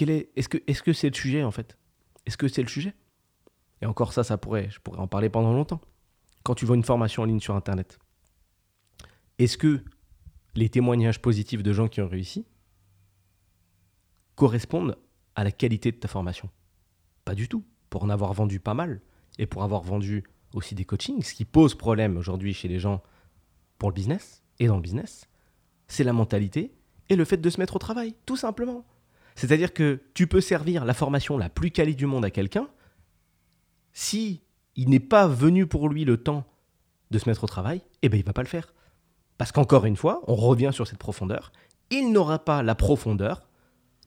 est, 0.00 0.28
est-ce 0.36 0.48
que, 0.48 0.58
est-ce 0.66 0.82
que 0.82 0.92
c'est 0.92 1.08
le 1.08 1.14
sujet 1.14 1.42
en 1.42 1.50
fait? 1.50 1.76
Est-ce 2.26 2.36
que 2.36 2.48
c'est 2.48 2.62
le 2.62 2.68
sujet? 2.68 2.94
Et 3.82 3.86
encore 3.86 4.12
ça, 4.12 4.24
ça 4.24 4.38
pourrait, 4.38 4.68
je 4.70 4.78
pourrais 4.80 4.98
en 4.98 5.06
parler 5.06 5.28
pendant 5.28 5.52
longtemps. 5.52 5.80
Quand 6.44 6.54
tu 6.54 6.66
vois 6.66 6.76
une 6.76 6.84
formation 6.84 7.22
en 7.22 7.26
ligne 7.26 7.40
sur 7.40 7.54
Internet, 7.54 7.98
est-ce 9.38 9.58
que 9.58 9.82
les 10.54 10.68
témoignages 10.68 11.20
positifs 11.20 11.62
de 11.62 11.72
gens 11.72 11.88
qui 11.88 12.00
ont 12.00 12.08
réussi 12.08 12.46
correspondent 14.34 14.96
à 15.34 15.44
la 15.44 15.52
qualité 15.52 15.92
de 15.92 15.96
ta 15.96 16.08
formation? 16.08 16.48
Pas 17.24 17.34
du 17.34 17.48
tout 17.48 17.64
pour 17.90 18.04
en 18.04 18.10
avoir 18.10 18.32
vendu 18.32 18.60
pas 18.60 18.74
mal 18.74 19.00
et 19.38 19.46
pour 19.46 19.62
avoir 19.62 19.82
vendu 19.82 20.24
aussi 20.52 20.74
des 20.74 20.84
coachings, 20.84 21.22
ce 21.22 21.34
qui 21.34 21.44
pose 21.44 21.74
problème 21.74 22.16
aujourd'hui 22.16 22.54
chez 22.54 22.68
les 22.68 22.78
gens 22.78 23.02
pour 23.78 23.90
le 23.90 23.94
business 23.94 24.42
et 24.58 24.66
dans 24.66 24.76
le 24.76 24.82
business, 24.82 25.28
c'est 25.88 26.04
la 26.04 26.12
mentalité 26.12 26.72
et 27.08 27.16
le 27.16 27.24
fait 27.24 27.36
de 27.36 27.50
se 27.50 27.60
mettre 27.60 27.76
au 27.76 27.78
travail, 27.78 28.14
tout 28.24 28.36
simplement. 28.36 28.84
C'est-à-dire 29.34 29.72
que 29.72 30.00
tu 30.14 30.26
peux 30.26 30.40
servir 30.40 30.84
la 30.84 30.94
formation 30.94 31.36
la 31.36 31.48
plus 31.48 31.70
quali 31.70 31.96
du 31.96 32.06
monde 32.06 32.24
à 32.24 32.30
quelqu'un 32.30 32.68
si 33.92 34.42
il 34.76 34.90
n'est 34.90 35.00
pas 35.00 35.26
venu 35.26 35.66
pour 35.66 35.88
lui 35.88 36.04
le 36.04 36.16
temps 36.16 36.44
de 37.10 37.18
se 37.18 37.28
mettre 37.28 37.44
au 37.44 37.46
travail, 37.46 37.82
eh 38.02 38.08
ben 38.08 38.18
il 38.18 38.24
va 38.24 38.32
pas 38.32 38.42
le 38.42 38.48
faire. 38.48 38.73
Parce 39.38 39.52
qu'encore 39.52 39.84
une 39.84 39.96
fois, 39.96 40.22
on 40.26 40.34
revient 40.34 40.70
sur 40.72 40.86
cette 40.86 40.98
profondeur, 40.98 41.52
il 41.90 42.12
n'aura 42.12 42.38
pas 42.38 42.62
la 42.62 42.74
profondeur 42.74 43.48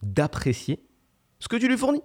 d'apprécier 0.02 0.84
ce 1.40 1.48
que 1.48 1.58
tu 1.58 1.68
lui 1.68 1.78
fournis. 1.78 2.02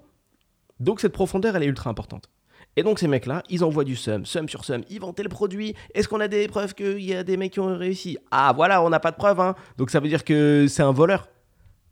Donc 0.80 1.00
cette 1.00 1.12
profondeur, 1.12 1.56
elle 1.56 1.62
est 1.62 1.66
ultra 1.66 1.90
importante. 1.90 2.28
Et 2.76 2.82
donc 2.82 2.98
ces 2.98 3.08
mecs-là, 3.08 3.42
ils 3.50 3.64
envoient 3.64 3.84
du 3.84 3.96
sum, 3.96 4.24
sum 4.24 4.48
sur 4.48 4.64
sum, 4.64 4.82
ils 4.88 5.00
vantaient 5.00 5.22
le 5.22 5.28
produit. 5.28 5.74
Est-ce 5.94 6.08
qu'on 6.08 6.20
a 6.20 6.28
des 6.28 6.48
preuves 6.48 6.74
qu'il 6.74 7.02
y 7.02 7.14
a 7.14 7.22
des 7.22 7.36
mecs 7.36 7.52
qui 7.52 7.60
ont 7.60 7.76
réussi? 7.76 8.18
Ah 8.30 8.52
voilà, 8.54 8.82
on 8.82 8.88
n'a 8.88 9.00
pas 9.00 9.10
de 9.10 9.16
preuves, 9.16 9.40
hein. 9.40 9.54
donc 9.76 9.90
ça 9.90 10.00
veut 10.00 10.08
dire 10.08 10.24
que 10.24 10.66
c'est 10.68 10.82
un 10.82 10.92
voleur. 10.92 11.28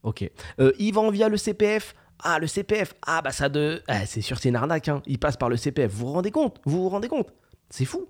Ok. 0.02 0.28
Euh, 0.58 0.72
ils 0.78 0.92
vendent 0.92 1.12
via 1.12 1.28
le 1.28 1.36
CPF. 1.36 1.94
Ah 2.22 2.38
le 2.38 2.46
CPF, 2.46 2.94
ah 3.06 3.22
bah 3.22 3.32
ça 3.32 3.48
de... 3.48 3.82
Ah, 3.88 4.04
c'est 4.04 4.20
sûr 4.20 4.38
c'est 4.38 4.50
une 4.50 4.56
arnaque, 4.56 4.88
hein. 4.88 5.02
ils 5.06 5.18
passent 5.18 5.38
par 5.38 5.48
le 5.48 5.56
CPF. 5.56 5.90
Vous 5.90 6.06
vous 6.06 6.12
rendez 6.12 6.30
compte? 6.30 6.60
Vous 6.66 6.82
vous 6.82 6.88
rendez 6.90 7.08
compte? 7.08 7.32
C'est 7.70 7.86
fou. 7.86 8.08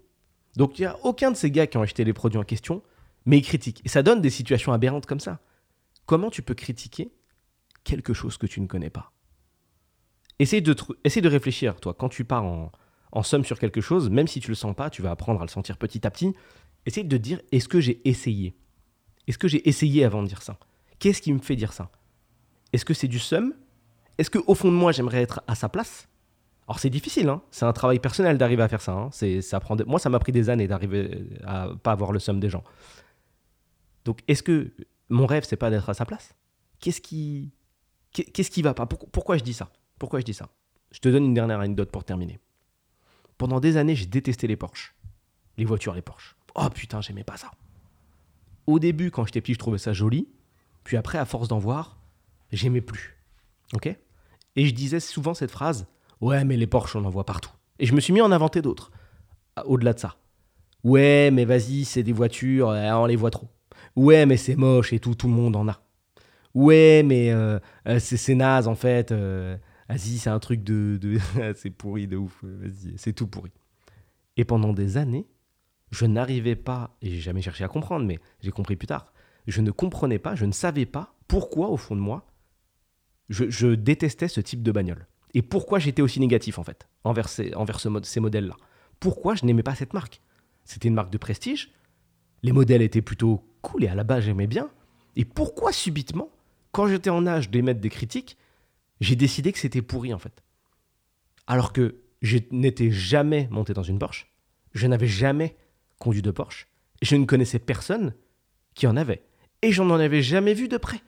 Donc 0.56 0.78
il 0.78 0.82
n'y 0.82 0.86
a 0.86 0.96
aucun 1.04 1.30
de 1.30 1.36
ces 1.36 1.50
gars 1.50 1.68
qui 1.68 1.76
ont 1.76 1.82
acheté 1.82 2.02
les 2.02 2.12
produits 2.12 2.38
en 2.38 2.42
question, 2.42 2.82
mais 3.26 3.38
ils 3.38 3.42
critiquent. 3.42 3.82
Et 3.84 3.88
ça 3.88 4.02
donne 4.02 4.20
des 4.20 4.30
situations 4.30 4.72
aberrantes 4.72 5.06
comme 5.06 5.20
ça. 5.20 5.40
Comment 6.06 6.30
tu 6.30 6.42
peux 6.42 6.54
critiquer 6.54 7.12
quelque 7.84 8.14
chose 8.14 8.36
que 8.36 8.46
tu 8.46 8.60
ne 8.60 8.66
connais 8.66 8.90
pas? 8.90 9.12
Essaye 10.38 10.62
de, 10.62 10.72
de 10.72 11.28
réfléchir, 11.28 11.80
toi, 11.80 11.94
quand 11.94 12.08
tu 12.08 12.24
pars 12.24 12.44
en, 12.44 12.72
en 13.12 13.22
somme 13.22 13.44
sur 13.44 13.58
quelque 13.58 13.80
chose, 13.80 14.08
même 14.10 14.26
si 14.26 14.40
tu 14.40 14.48
le 14.48 14.54
sens 14.54 14.74
pas, 14.74 14.90
tu 14.90 15.02
vas 15.02 15.10
apprendre 15.10 15.40
à 15.40 15.44
le 15.44 15.50
sentir 15.50 15.76
petit 15.76 16.06
à 16.06 16.10
petit. 16.10 16.34
Essaye 16.86 17.04
de 17.04 17.16
dire 17.16 17.40
est-ce 17.52 17.68
que 17.68 17.80
j'ai 17.80 18.00
essayé? 18.08 18.56
Est-ce 19.26 19.38
que 19.38 19.48
j'ai 19.48 19.68
essayé 19.68 20.04
avant 20.04 20.22
de 20.22 20.28
dire 20.28 20.42
ça? 20.42 20.58
Qu'est-ce 20.98 21.20
qui 21.22 21.32
me 21.32 21.40
fait 21.40 21.56
dire 21.56 21.72
ça? 21.72 21.90
Est-ce 22.72 22.84
que 22.84 22.94
c'est 22.94 23.08
du 23.08 23.18
somme 23.18 23.54
Est-ce 24.18 24.30
qu'au 24.30 24.54
fond 24.54 24.70
de 24.70 24.76
moi, 24.76 24.92
j'aimerais 24.92 25.22
être 25.22 25.42
à 25.46 25.54
sa 25.54 25.68
place? 25.68 26.08
Alors, 26.68 26.78
c'est 26.78 26.90
difficile, 26.90 27.28
hein 27.28 27.42
c'est 27.50 27.64
un 27.64 27.72
travail 27.72 27.98
personnel 27.98 28.38
d'arriver 28.38 28.62
à 28.62 28.68
faire 28.68 28.80
ça. 28.80 28.92
Hein 28.92 29.10
ça 29.40 29.60
prend 29.60 29.76
Moi, 29.86 29.98
ça 29.98 30.08
m'a 30.08 30.20
pris 30.20 30.32
des 30.32 30.50
années 30.50 30.68
d'arriver 30.68 31.26
à 31.44 31.68
pas 31.82 31.92
avoir 31.92 32.12
le 32.12 32.20
somme 32.20 32.38
des 32.38 32.48
gens. 32.48 32.62
Donc, 34.04 34.20
est-ce 34.28 34.42
que 34.42 34.72
mon 35.08 35.26
rêve, 35.26 35.44
c'est 35.44 35.56
pas 35.56 35.70
d'être 35.70 35.88
à 35.88 35.94
sa 35.94 36.04
place? 36.06 36.34
Qu'est-ce 36.78 37.00
qui. 37.00 37.52
Qu'est-ce 38.12 38.50
qui 38.50 38.62
va 38.62 38.74
pas? 38.74 38.86
Pourquoi 38.86 39.36
je 39.36 39.44
dis 39.44 39.52
ça? 39.52 39.70
Pourquoi 39.98 40.20
je 40.20 40.24
dis 40.24 40.34
ça? 40.34 40.48
Je 40.90 40.98
te 40.98 41.08
donne 41.08 41.24
une 41.24 41.34
dernière 41.34 41.60
anecdote 41.60 41.90
pour 41.90 42.04
terminer. 42.04 42.40
Pendant 43.38 43.60
des 43.60 43.76
années, 43.76 43.94
j'ai 43.94 44.06
détesté 44.06 44.46
les 44.46 44.56
Porsche. 44.56 44.94
Les 45.56 45.64
voitures, 45.64 45.94
les 45.94 46.02
Porsche. 46.02 46.36
Oh 46.56 46.68
putain, 46.70 47.00
j'aimais 47.00 47.24
pas 47.24 47.36
ça. 47.36 47.50
Au 48.66 48.78
début, 48.78 49.10
quand 49.10 49.24
j'étais 49.24 49.40
petit, 49.40 49.54
je 49.54 49.58
trouvais 49.58 49.78
ça 49.78 49.92
joli. 49.92 50.28
Puis 50.84 50.96
après, 50.96 51.18
à 51.18 51.24
force 51.24 51.48
d'en 51.48 51.58
voir, 51.58 52.00
j'aimais 52.50 52.80
plus. 52.80 53.22
Ok? 53.72 53.94
Et 54.56 54.66
je 54.66 54.74
disais 54.74 55.00
souvent 55.00 55.34
cette 55.34 55.50
phrase 55.50 55.86
Ouais, 56.20 56.44
mais 56.44 56.56
les 56.56 56.66
Porsche, 56.66 56.96
on 56.96 57.04
en 57.04 57.10
voit 57.10 57.24
partout. 57.24 57.52
Et 57.78 57.86
je 57.86 57.94
me 57.94 58.00
suis 58.00 58.12
mis 58.12 58.20
à 58.20 58.24
en 58.24 58.32
inventer 58.32 58.60
d'autres. 58.62 58.90
Au-delà 59.64 59.92
de 59.92 60.00
ça. 60.00 60.16
Ouais, 60.82 61.30
mais 61.30 61.44
vas-y, 61.44 61.84
c'est 61.84 62.02
des 62.02 62.12
voitures, 62.12 62.68
on 62.68 63.06
les 63.06 63.16
voit 63.16 63.30
trop. 63.30 63.48
Ouais, 64.00 64.24
mais 64.24 64.38
c'est 64.38 64.56
moche 64.56 64.94
et 64.94 64.98
tout, 64.98 65.14
tout 65.14 65.28
le 65.28 65.34
monde 65.34 65.56
en 65.56 65.68
a. 65.68 65.82
Ouais, 66.54 67.02
mais 67.04 67.30
euh, 67.32 67.58
euh, 67.86 67.98
c'est 67.98 68.34
naze 68.34 68.66
en 68.66 68.74
fait. 68.74 69.12
Euh, 69.12 69.58
Vas-y, 69.90 70.16
c'est 70.16 70.30
un 70.30 70.38
truc 70.38 70.64
de. 70.64 70.96
de... 70.96 71.18
c'est 71.54 71.68
pourri 71.68 72.06
de 72.06 72.16
ouf. 72.16 72.42
Vas-y, 72.42 72.96
c'est 72.96 73.12
tout 73.12 73.26
pourri. 73.26 73.50
Et 74.38 74.46
pendant 74.46 74.72
des 74.72 74.96
années, 74.96 75.26
je 75.90 76.06
n'arrivais 76.06 76.56
pas, 76.56 76.96
et 77.02 77.10
j'ai 77.10 77.20
jamais 77.20 77.42
cherché 77.42 77.62
à 77.62 77.68
comprendre, 77.68 78.06
mais 78.06 78.18
j'ai 78.40 78.50
compris 78.52 78.74
plus 78.74 78.86
tard, 78.86 79.12
je 79.46 79.60
ne 79.60 79.70
comprenais 79.70 80.18
pas, 80.18 80.34
je 80.34 80.46
ne 80.46 80.52
savais 80.52 80.86
pas 80.86 81.14
pourquoi, 81.28 81.68
au 81.68 81.76
fond 81.76 81.94
de 81.94 82.00
moi, 82.00 82.26
je, 83.28 83.74
détestais 83.74 84.28
ce 84.28 84.40
type 84.40 84.62
de 84.62 84.72
bagnole. 84.72 85.08
Et 85.34 85.42
pourquoi 85.42 85.78
j'étais 85.78 86.00
aussi 86.00 86.20
négatif, 86.20 86.58
en 86.58 86.64
fait, 86.64 86.88
envers 87.04 87.28
ces 87.28 88.20
modèles-là. 88.20 88.56
Pourquoi 88.98 89.34
je 89.34 89.44
n'aimais 89.44 89.62
pas 89.62 89.74
cette 89.74 89.92
marque? 89.92 90.22
C'était 90.64 90.88
une 90.88 90.94
marque 90.94 91.12
de 91.12 91.18
prestige, 91.18 91.72
les 92.42 92.52
modèles 92.52 92.82
étaient 92.82 93.02
plutôt 93.02 93.49
cool, 93.62 93.84
et 93.84 93.88
à 93.88 93.94
la 93.94 94.04
base, 94.04 94.24
j'aimais 94.24 94.46
bien. 94.46 94.70
Et 95.16 95.24
pourquoi, 95.24 95.72
subitement, 95.72 96.30
quand 96.72 96.86
j'étais 96.86 97.10
en 97.10 97.26
âge 97.26 97.50
d'émettre 97.50 97.80
des 97.80 97.90
critiques, 97.90 98.36
j'ai 99.00 99.16
décidé 99.16 99.52
que 99.52 99.58
c'était 99.58 99.82
pourri, 99.82 100.12
en 100.14 100.18
fait? 100.18 100.42
Alors 101.46 101.72
que 101.72 101.96
je 102.22 102.38
n'étais 102.50 102.90
jamais 102.90 103.48
monté 103.50 103.72
dans 103.72 103.82
une 103.82 103.98
Porsche, 103.98 104.30
je 104.72 104.86
n'avais 104.86 105.06
jamais 105.06 105.56
conduit 105.98 106.22
de 106.22 106.30
Porsche, 106.30 106.68
je 107.02 107.16
ne 107.16 107.24
connaissais 107.24 107.58
personne 107.58 108.14
qui 108.74 108.86
en 108.86 108.96
avait. 108.96 109.22
Et 109.62 109.72
j'en 109.72 109.90
avais 109.90 110.22
jamais 110.22 110.54
vu 110.54 110.68
de 110.68 110.76
près. 110.76 111.02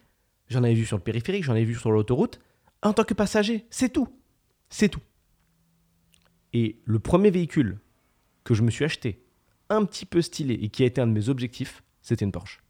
J'en 0.49 0.65
avais 0.65 0.75
vu 0.75 0.85
sur 0.85 0.97
le 0.97 1.03
périphérique, 1.03 1.45
j'en 1.45 1.53
avais 1.53 1.65
vu 1.65 1.75
sur 1.75 1.91
l'autoroute, 1.91 2.41
en 2.83 2.93
tant 2.93 3.05
que 3.05 3.15
passager, 3.15 3.67
c'est 3.71 3.91
tout. 3.91 4.09
C'est 4.69 4.89
tout. 4.89 5.01
Et 6.53 6.77
le 6.85 6.99
premier 6.99 7.31
véhicule 7.31 7.79
que 8.45 8.55
je 8.55 8.63
me 8.63 8.71
suis 8.71 8.85
acheté, 8.85 9.25
un 9.69 9.85
petit 9.85 10.05
peu 10.05 10.21
stylé 10.21 10.55
et 10.55 10.69
qui 10.69 10.83
a 10.83 10.87
été 10.87 11.01
un 11.01 11.07
de 11.07 11.13
mes 11.13 11.29
objectifs, 11.29 11.83
c'était 12.03 12.25
une 12.25 12.33
Porsche. 12.33 12.63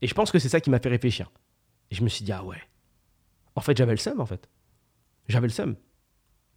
Et 0.00 0.06
je 0.06 0.14
pense 0.14 0.30
que 0.30 0.38
c'est 0.38 0.48
ça 0.48 0.60
qui 0.60 0.70
m'a 0.70 0.80
fait 0.80 0.88
réfléchir. 0.88 1.30
Et 1.90 1.94
je 1.94 2.02
me 2.02 2.08
suis 2.08 2.24
dit, 2.24 2.32
ah 2.32 2.44
ouais. 2.44 2.60
En 3.54 3.60
fait, 3.60 3.76
j'avais 3.76 3.92
le 3.92 3.98
seum, 3.98 4.20
en 4.20 4.26
fait. 4.26 4.48
J'avais 5.28 5.46
le 5.46 5.52
seum. 5.52 5.76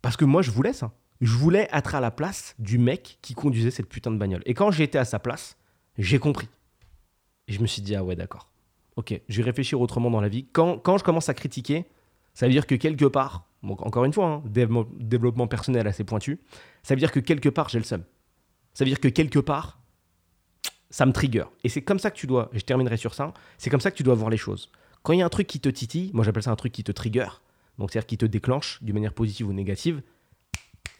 Parce 0.01 0.18
que 0.18 0.25
moi, 0.25 0.41
je 0.41 0.51
voulais 0.51 0.74
ça. 0.74 0.94
Je 1.20 1.34
voulais 1.34 1.68
être 1.72 1.96
à 1.96 2.00
la 2.00 2.12
place 2.12 2.56
du 2.58 2.77
mec 2.77 3.20
qui 3.22 3.34
conduisait 3.34 3.72
cette 3.72 3.88
putain 3.88 4.12
de 4.12 4.18
bagnole. 4.18 4.41
Et 4.46 4.53
quand 4.53 4.72
j'étais 4.72 4.98
à 4.98 5.06
sa 5.06 5.20
place, 5.20 5.58
j'ai 5.98 6.20
compris. 6.20 6.50
Et 7.48 7.53
je 7.53 7.62
me 7.62 7.68
suis 7.68 7.82
dit, 7.82 7.96
ah 7.96 8.03
ouais, 8.03 8.15
d'accord. 8.15 8.51
Ok, 8.96 9.20
je 9.27 9.38
vais 9.38 9.44
réfléchir 9.44 9.80
autrement 9.80 10.10
dans 10.10 10.22
la 10.22 10.30
vie. 10.30 10.48
Quand, 10.51 10.77
quand 10.77 10.98
je 10.98 11.03
commence 11.03 11.30
à 11.30 11.34
critiquer, 11.34 11.86
ça 12.34 12.46
veut 12.46 12.51
dire 12.51 12.68
que 12.68 12.75
quelque 12.75 13.06
part, 13.06 13.48
encore 13.63 14.06
une 14.06 14.13
fois, 14.13 14.27
hein, 14.27 14.44
développement 14.46 15.48
personnel 15.48 15.88
assez 15.88 16.03
pointu, 16.03 16.39
ça 16.84 16.96
veut 16.96 17.00
dire 17.00 17.12
que 17.12 17.20
quelque 17.20 17.50
part, 17.50 17.70
j'ai 17.70 17.80
le 17.80 17.86
seum. 17.86 18.03
Ça 18.74 18.84
veut 18.84 18.89
dire 18.89 19.00
que 19.00 19.08
quelque 19.08 19.39
part, 19.39 19.81
ça 20.91 21.05
me 21.05 21.13
trigger. 21.13 21.45
Et 21.63 21.69
c'est 21.69 21.81
comme 21.81 21.98
ça 21.98 22.12
que 22.12 22.17
tu 22.17 22.27
dois, 22.27 22.50
je 22.53 22.60
terminerai 22.60 22.98
sur 22.98 23.15
ça, 23.15 23.33
c'est 23.57 23.71
comme 23.71 23.81
ça 23.81 23.89
que 23.89 23.95
tu 23.95 24.03
dois 24.03 24.13
voir 24.13 24.29
les 24.29 24.38
choses. 24.38 24.69
Quand 25.01 25.13
il 25.13 25.19
y 25.19 25.21
a 25.24 25.25
un 25.25 25.29
truc 25.29 25.48
qui 25.48 25.60
te 25.60 25.69
titille, 25.69 26.12
moi 26.13 26.24
j'appelle 26.24 26.43
ça 26.43 26.51
un 26.51 26.55
truc 26.55 26.71
qui 26.71 26.83
te 26.83 26.91
trigger, 26.91 27.27
donc 27.79 27.91
c'est-à-dire 27.91 28.05
qui 28.05 28.17
te 28.17 28.25
déclenche 28.25 28.77
d'une 28.83 28.93
manière 28.93 29.13
positive 29.13 29.48
ou 29.48 29.53
négative, 29.53 30.03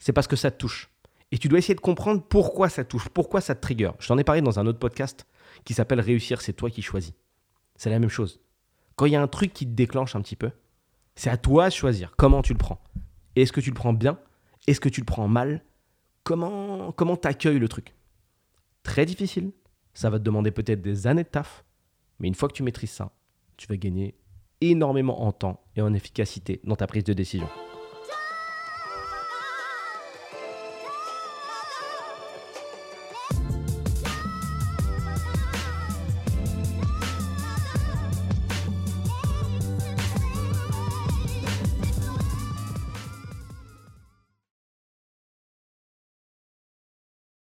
c'est 0.00 0.12
parce 0.12 0.26
que 0.26 0.34
ça 0.34 0.50
te 0.50 0.56
touche. 0.56 0.90
Et 1.30 1.38
tu 1.38 1.48
dois 1.48 1.58
essayer 1.58 1.74
de 1.74 1.80
comprendre 1.80 2.22
pourquoi 2.22 2.68
ça 2.68 2.84
touche, 2.84 3.08
pourquoi 3.08 3.40
ça 3.40 3.54
te 3.54 3.60
trigger. 3.60 3.92
Je 4.00 4.08
t'en 4.08 4.18
ai 4.18 4.24
parlé 4.24 4.42
dans 4.42 4.58
un 4.58 4.66
autre 4.66 4.78
podcast 4.78 5.26
qui 5.64 5.74
s'appelle 5.74 6.00
Réussir, 6.00 6.40
c'est 6.40 6.52
toi 6.52 6.70
qui 6.70 6.82
choisis. 6.82 7.12
C'est 7.76 7.90
la 7.90 7.98
même 7.98 8.10
chose. 8.10 8.40
Quand 8.96 9.06
il 9.06 9.12
y 9.12 9.16
a 9.16 9.22
un 9.22 9.28
truc 9.28 9.52
qui 9.52 9.66
te 9.66 9.72
déclenche 9.72 10.16
un 10.16 10.20
petit 10.20 10.36
peu, 10.36 10.50
c'est 11.14 11.30
à 11.30 11.36
toi 11.36 11.68
de 11.68 11.74
choisir 11.74 12.14
comment 12.16 12.42
tu 12.42 12.52
le 12.52 12.58
prends. 12.58 12.82
Est-ce 13.36 13.52
que 13.52 13.60
tu 13.60 13.70
le 13.70 13.74
prends 13.74 13.92
bien? 13.92 14.18
Est-ce 14.66 14.80
que 14.80 14.88
tu 14.88 15.00
le 15.00 15.06
prends 15.06 15.28
mal? 15.28 15.62
Comment 16.24 16.92
comment 16.92 17.16
t'accueilles 17.16 17.58
le 17.58 17.68
truc? 17.68 17.94
Très 18.82 19.06
difficile. 19.06 19.52
Ça 19.94 20.10
va 20.10 20.18
te 20.18 20.24
demander 20.24 20.50
peut-être 20.50 20.82
des 20.82 21.06
années 21.06 21.24
de 21.24 21.28
taf, 21.28 21.64
mais 22.18 22.28
une 22.28 22.34
fois 22.34 22.48
que 22.48 22.54
tu 22.54 22.62
maîtrises 22.62 22.90
ça, 22.90 23.12
tu 23.56 23.66
vas 23.66 23.76
gagner 23.76 24.14
énormément 24.60 25.22
en 25.22 25.32
temps 25.32 25.60
et 25.76 25.82
en 25.82 25.92
efficacité 25.92 26.60
dans 26.64 26.76
ta 26.76 26.86
prise 26.86 27.04
de 27.04 27.12
décision. 27.12 27.48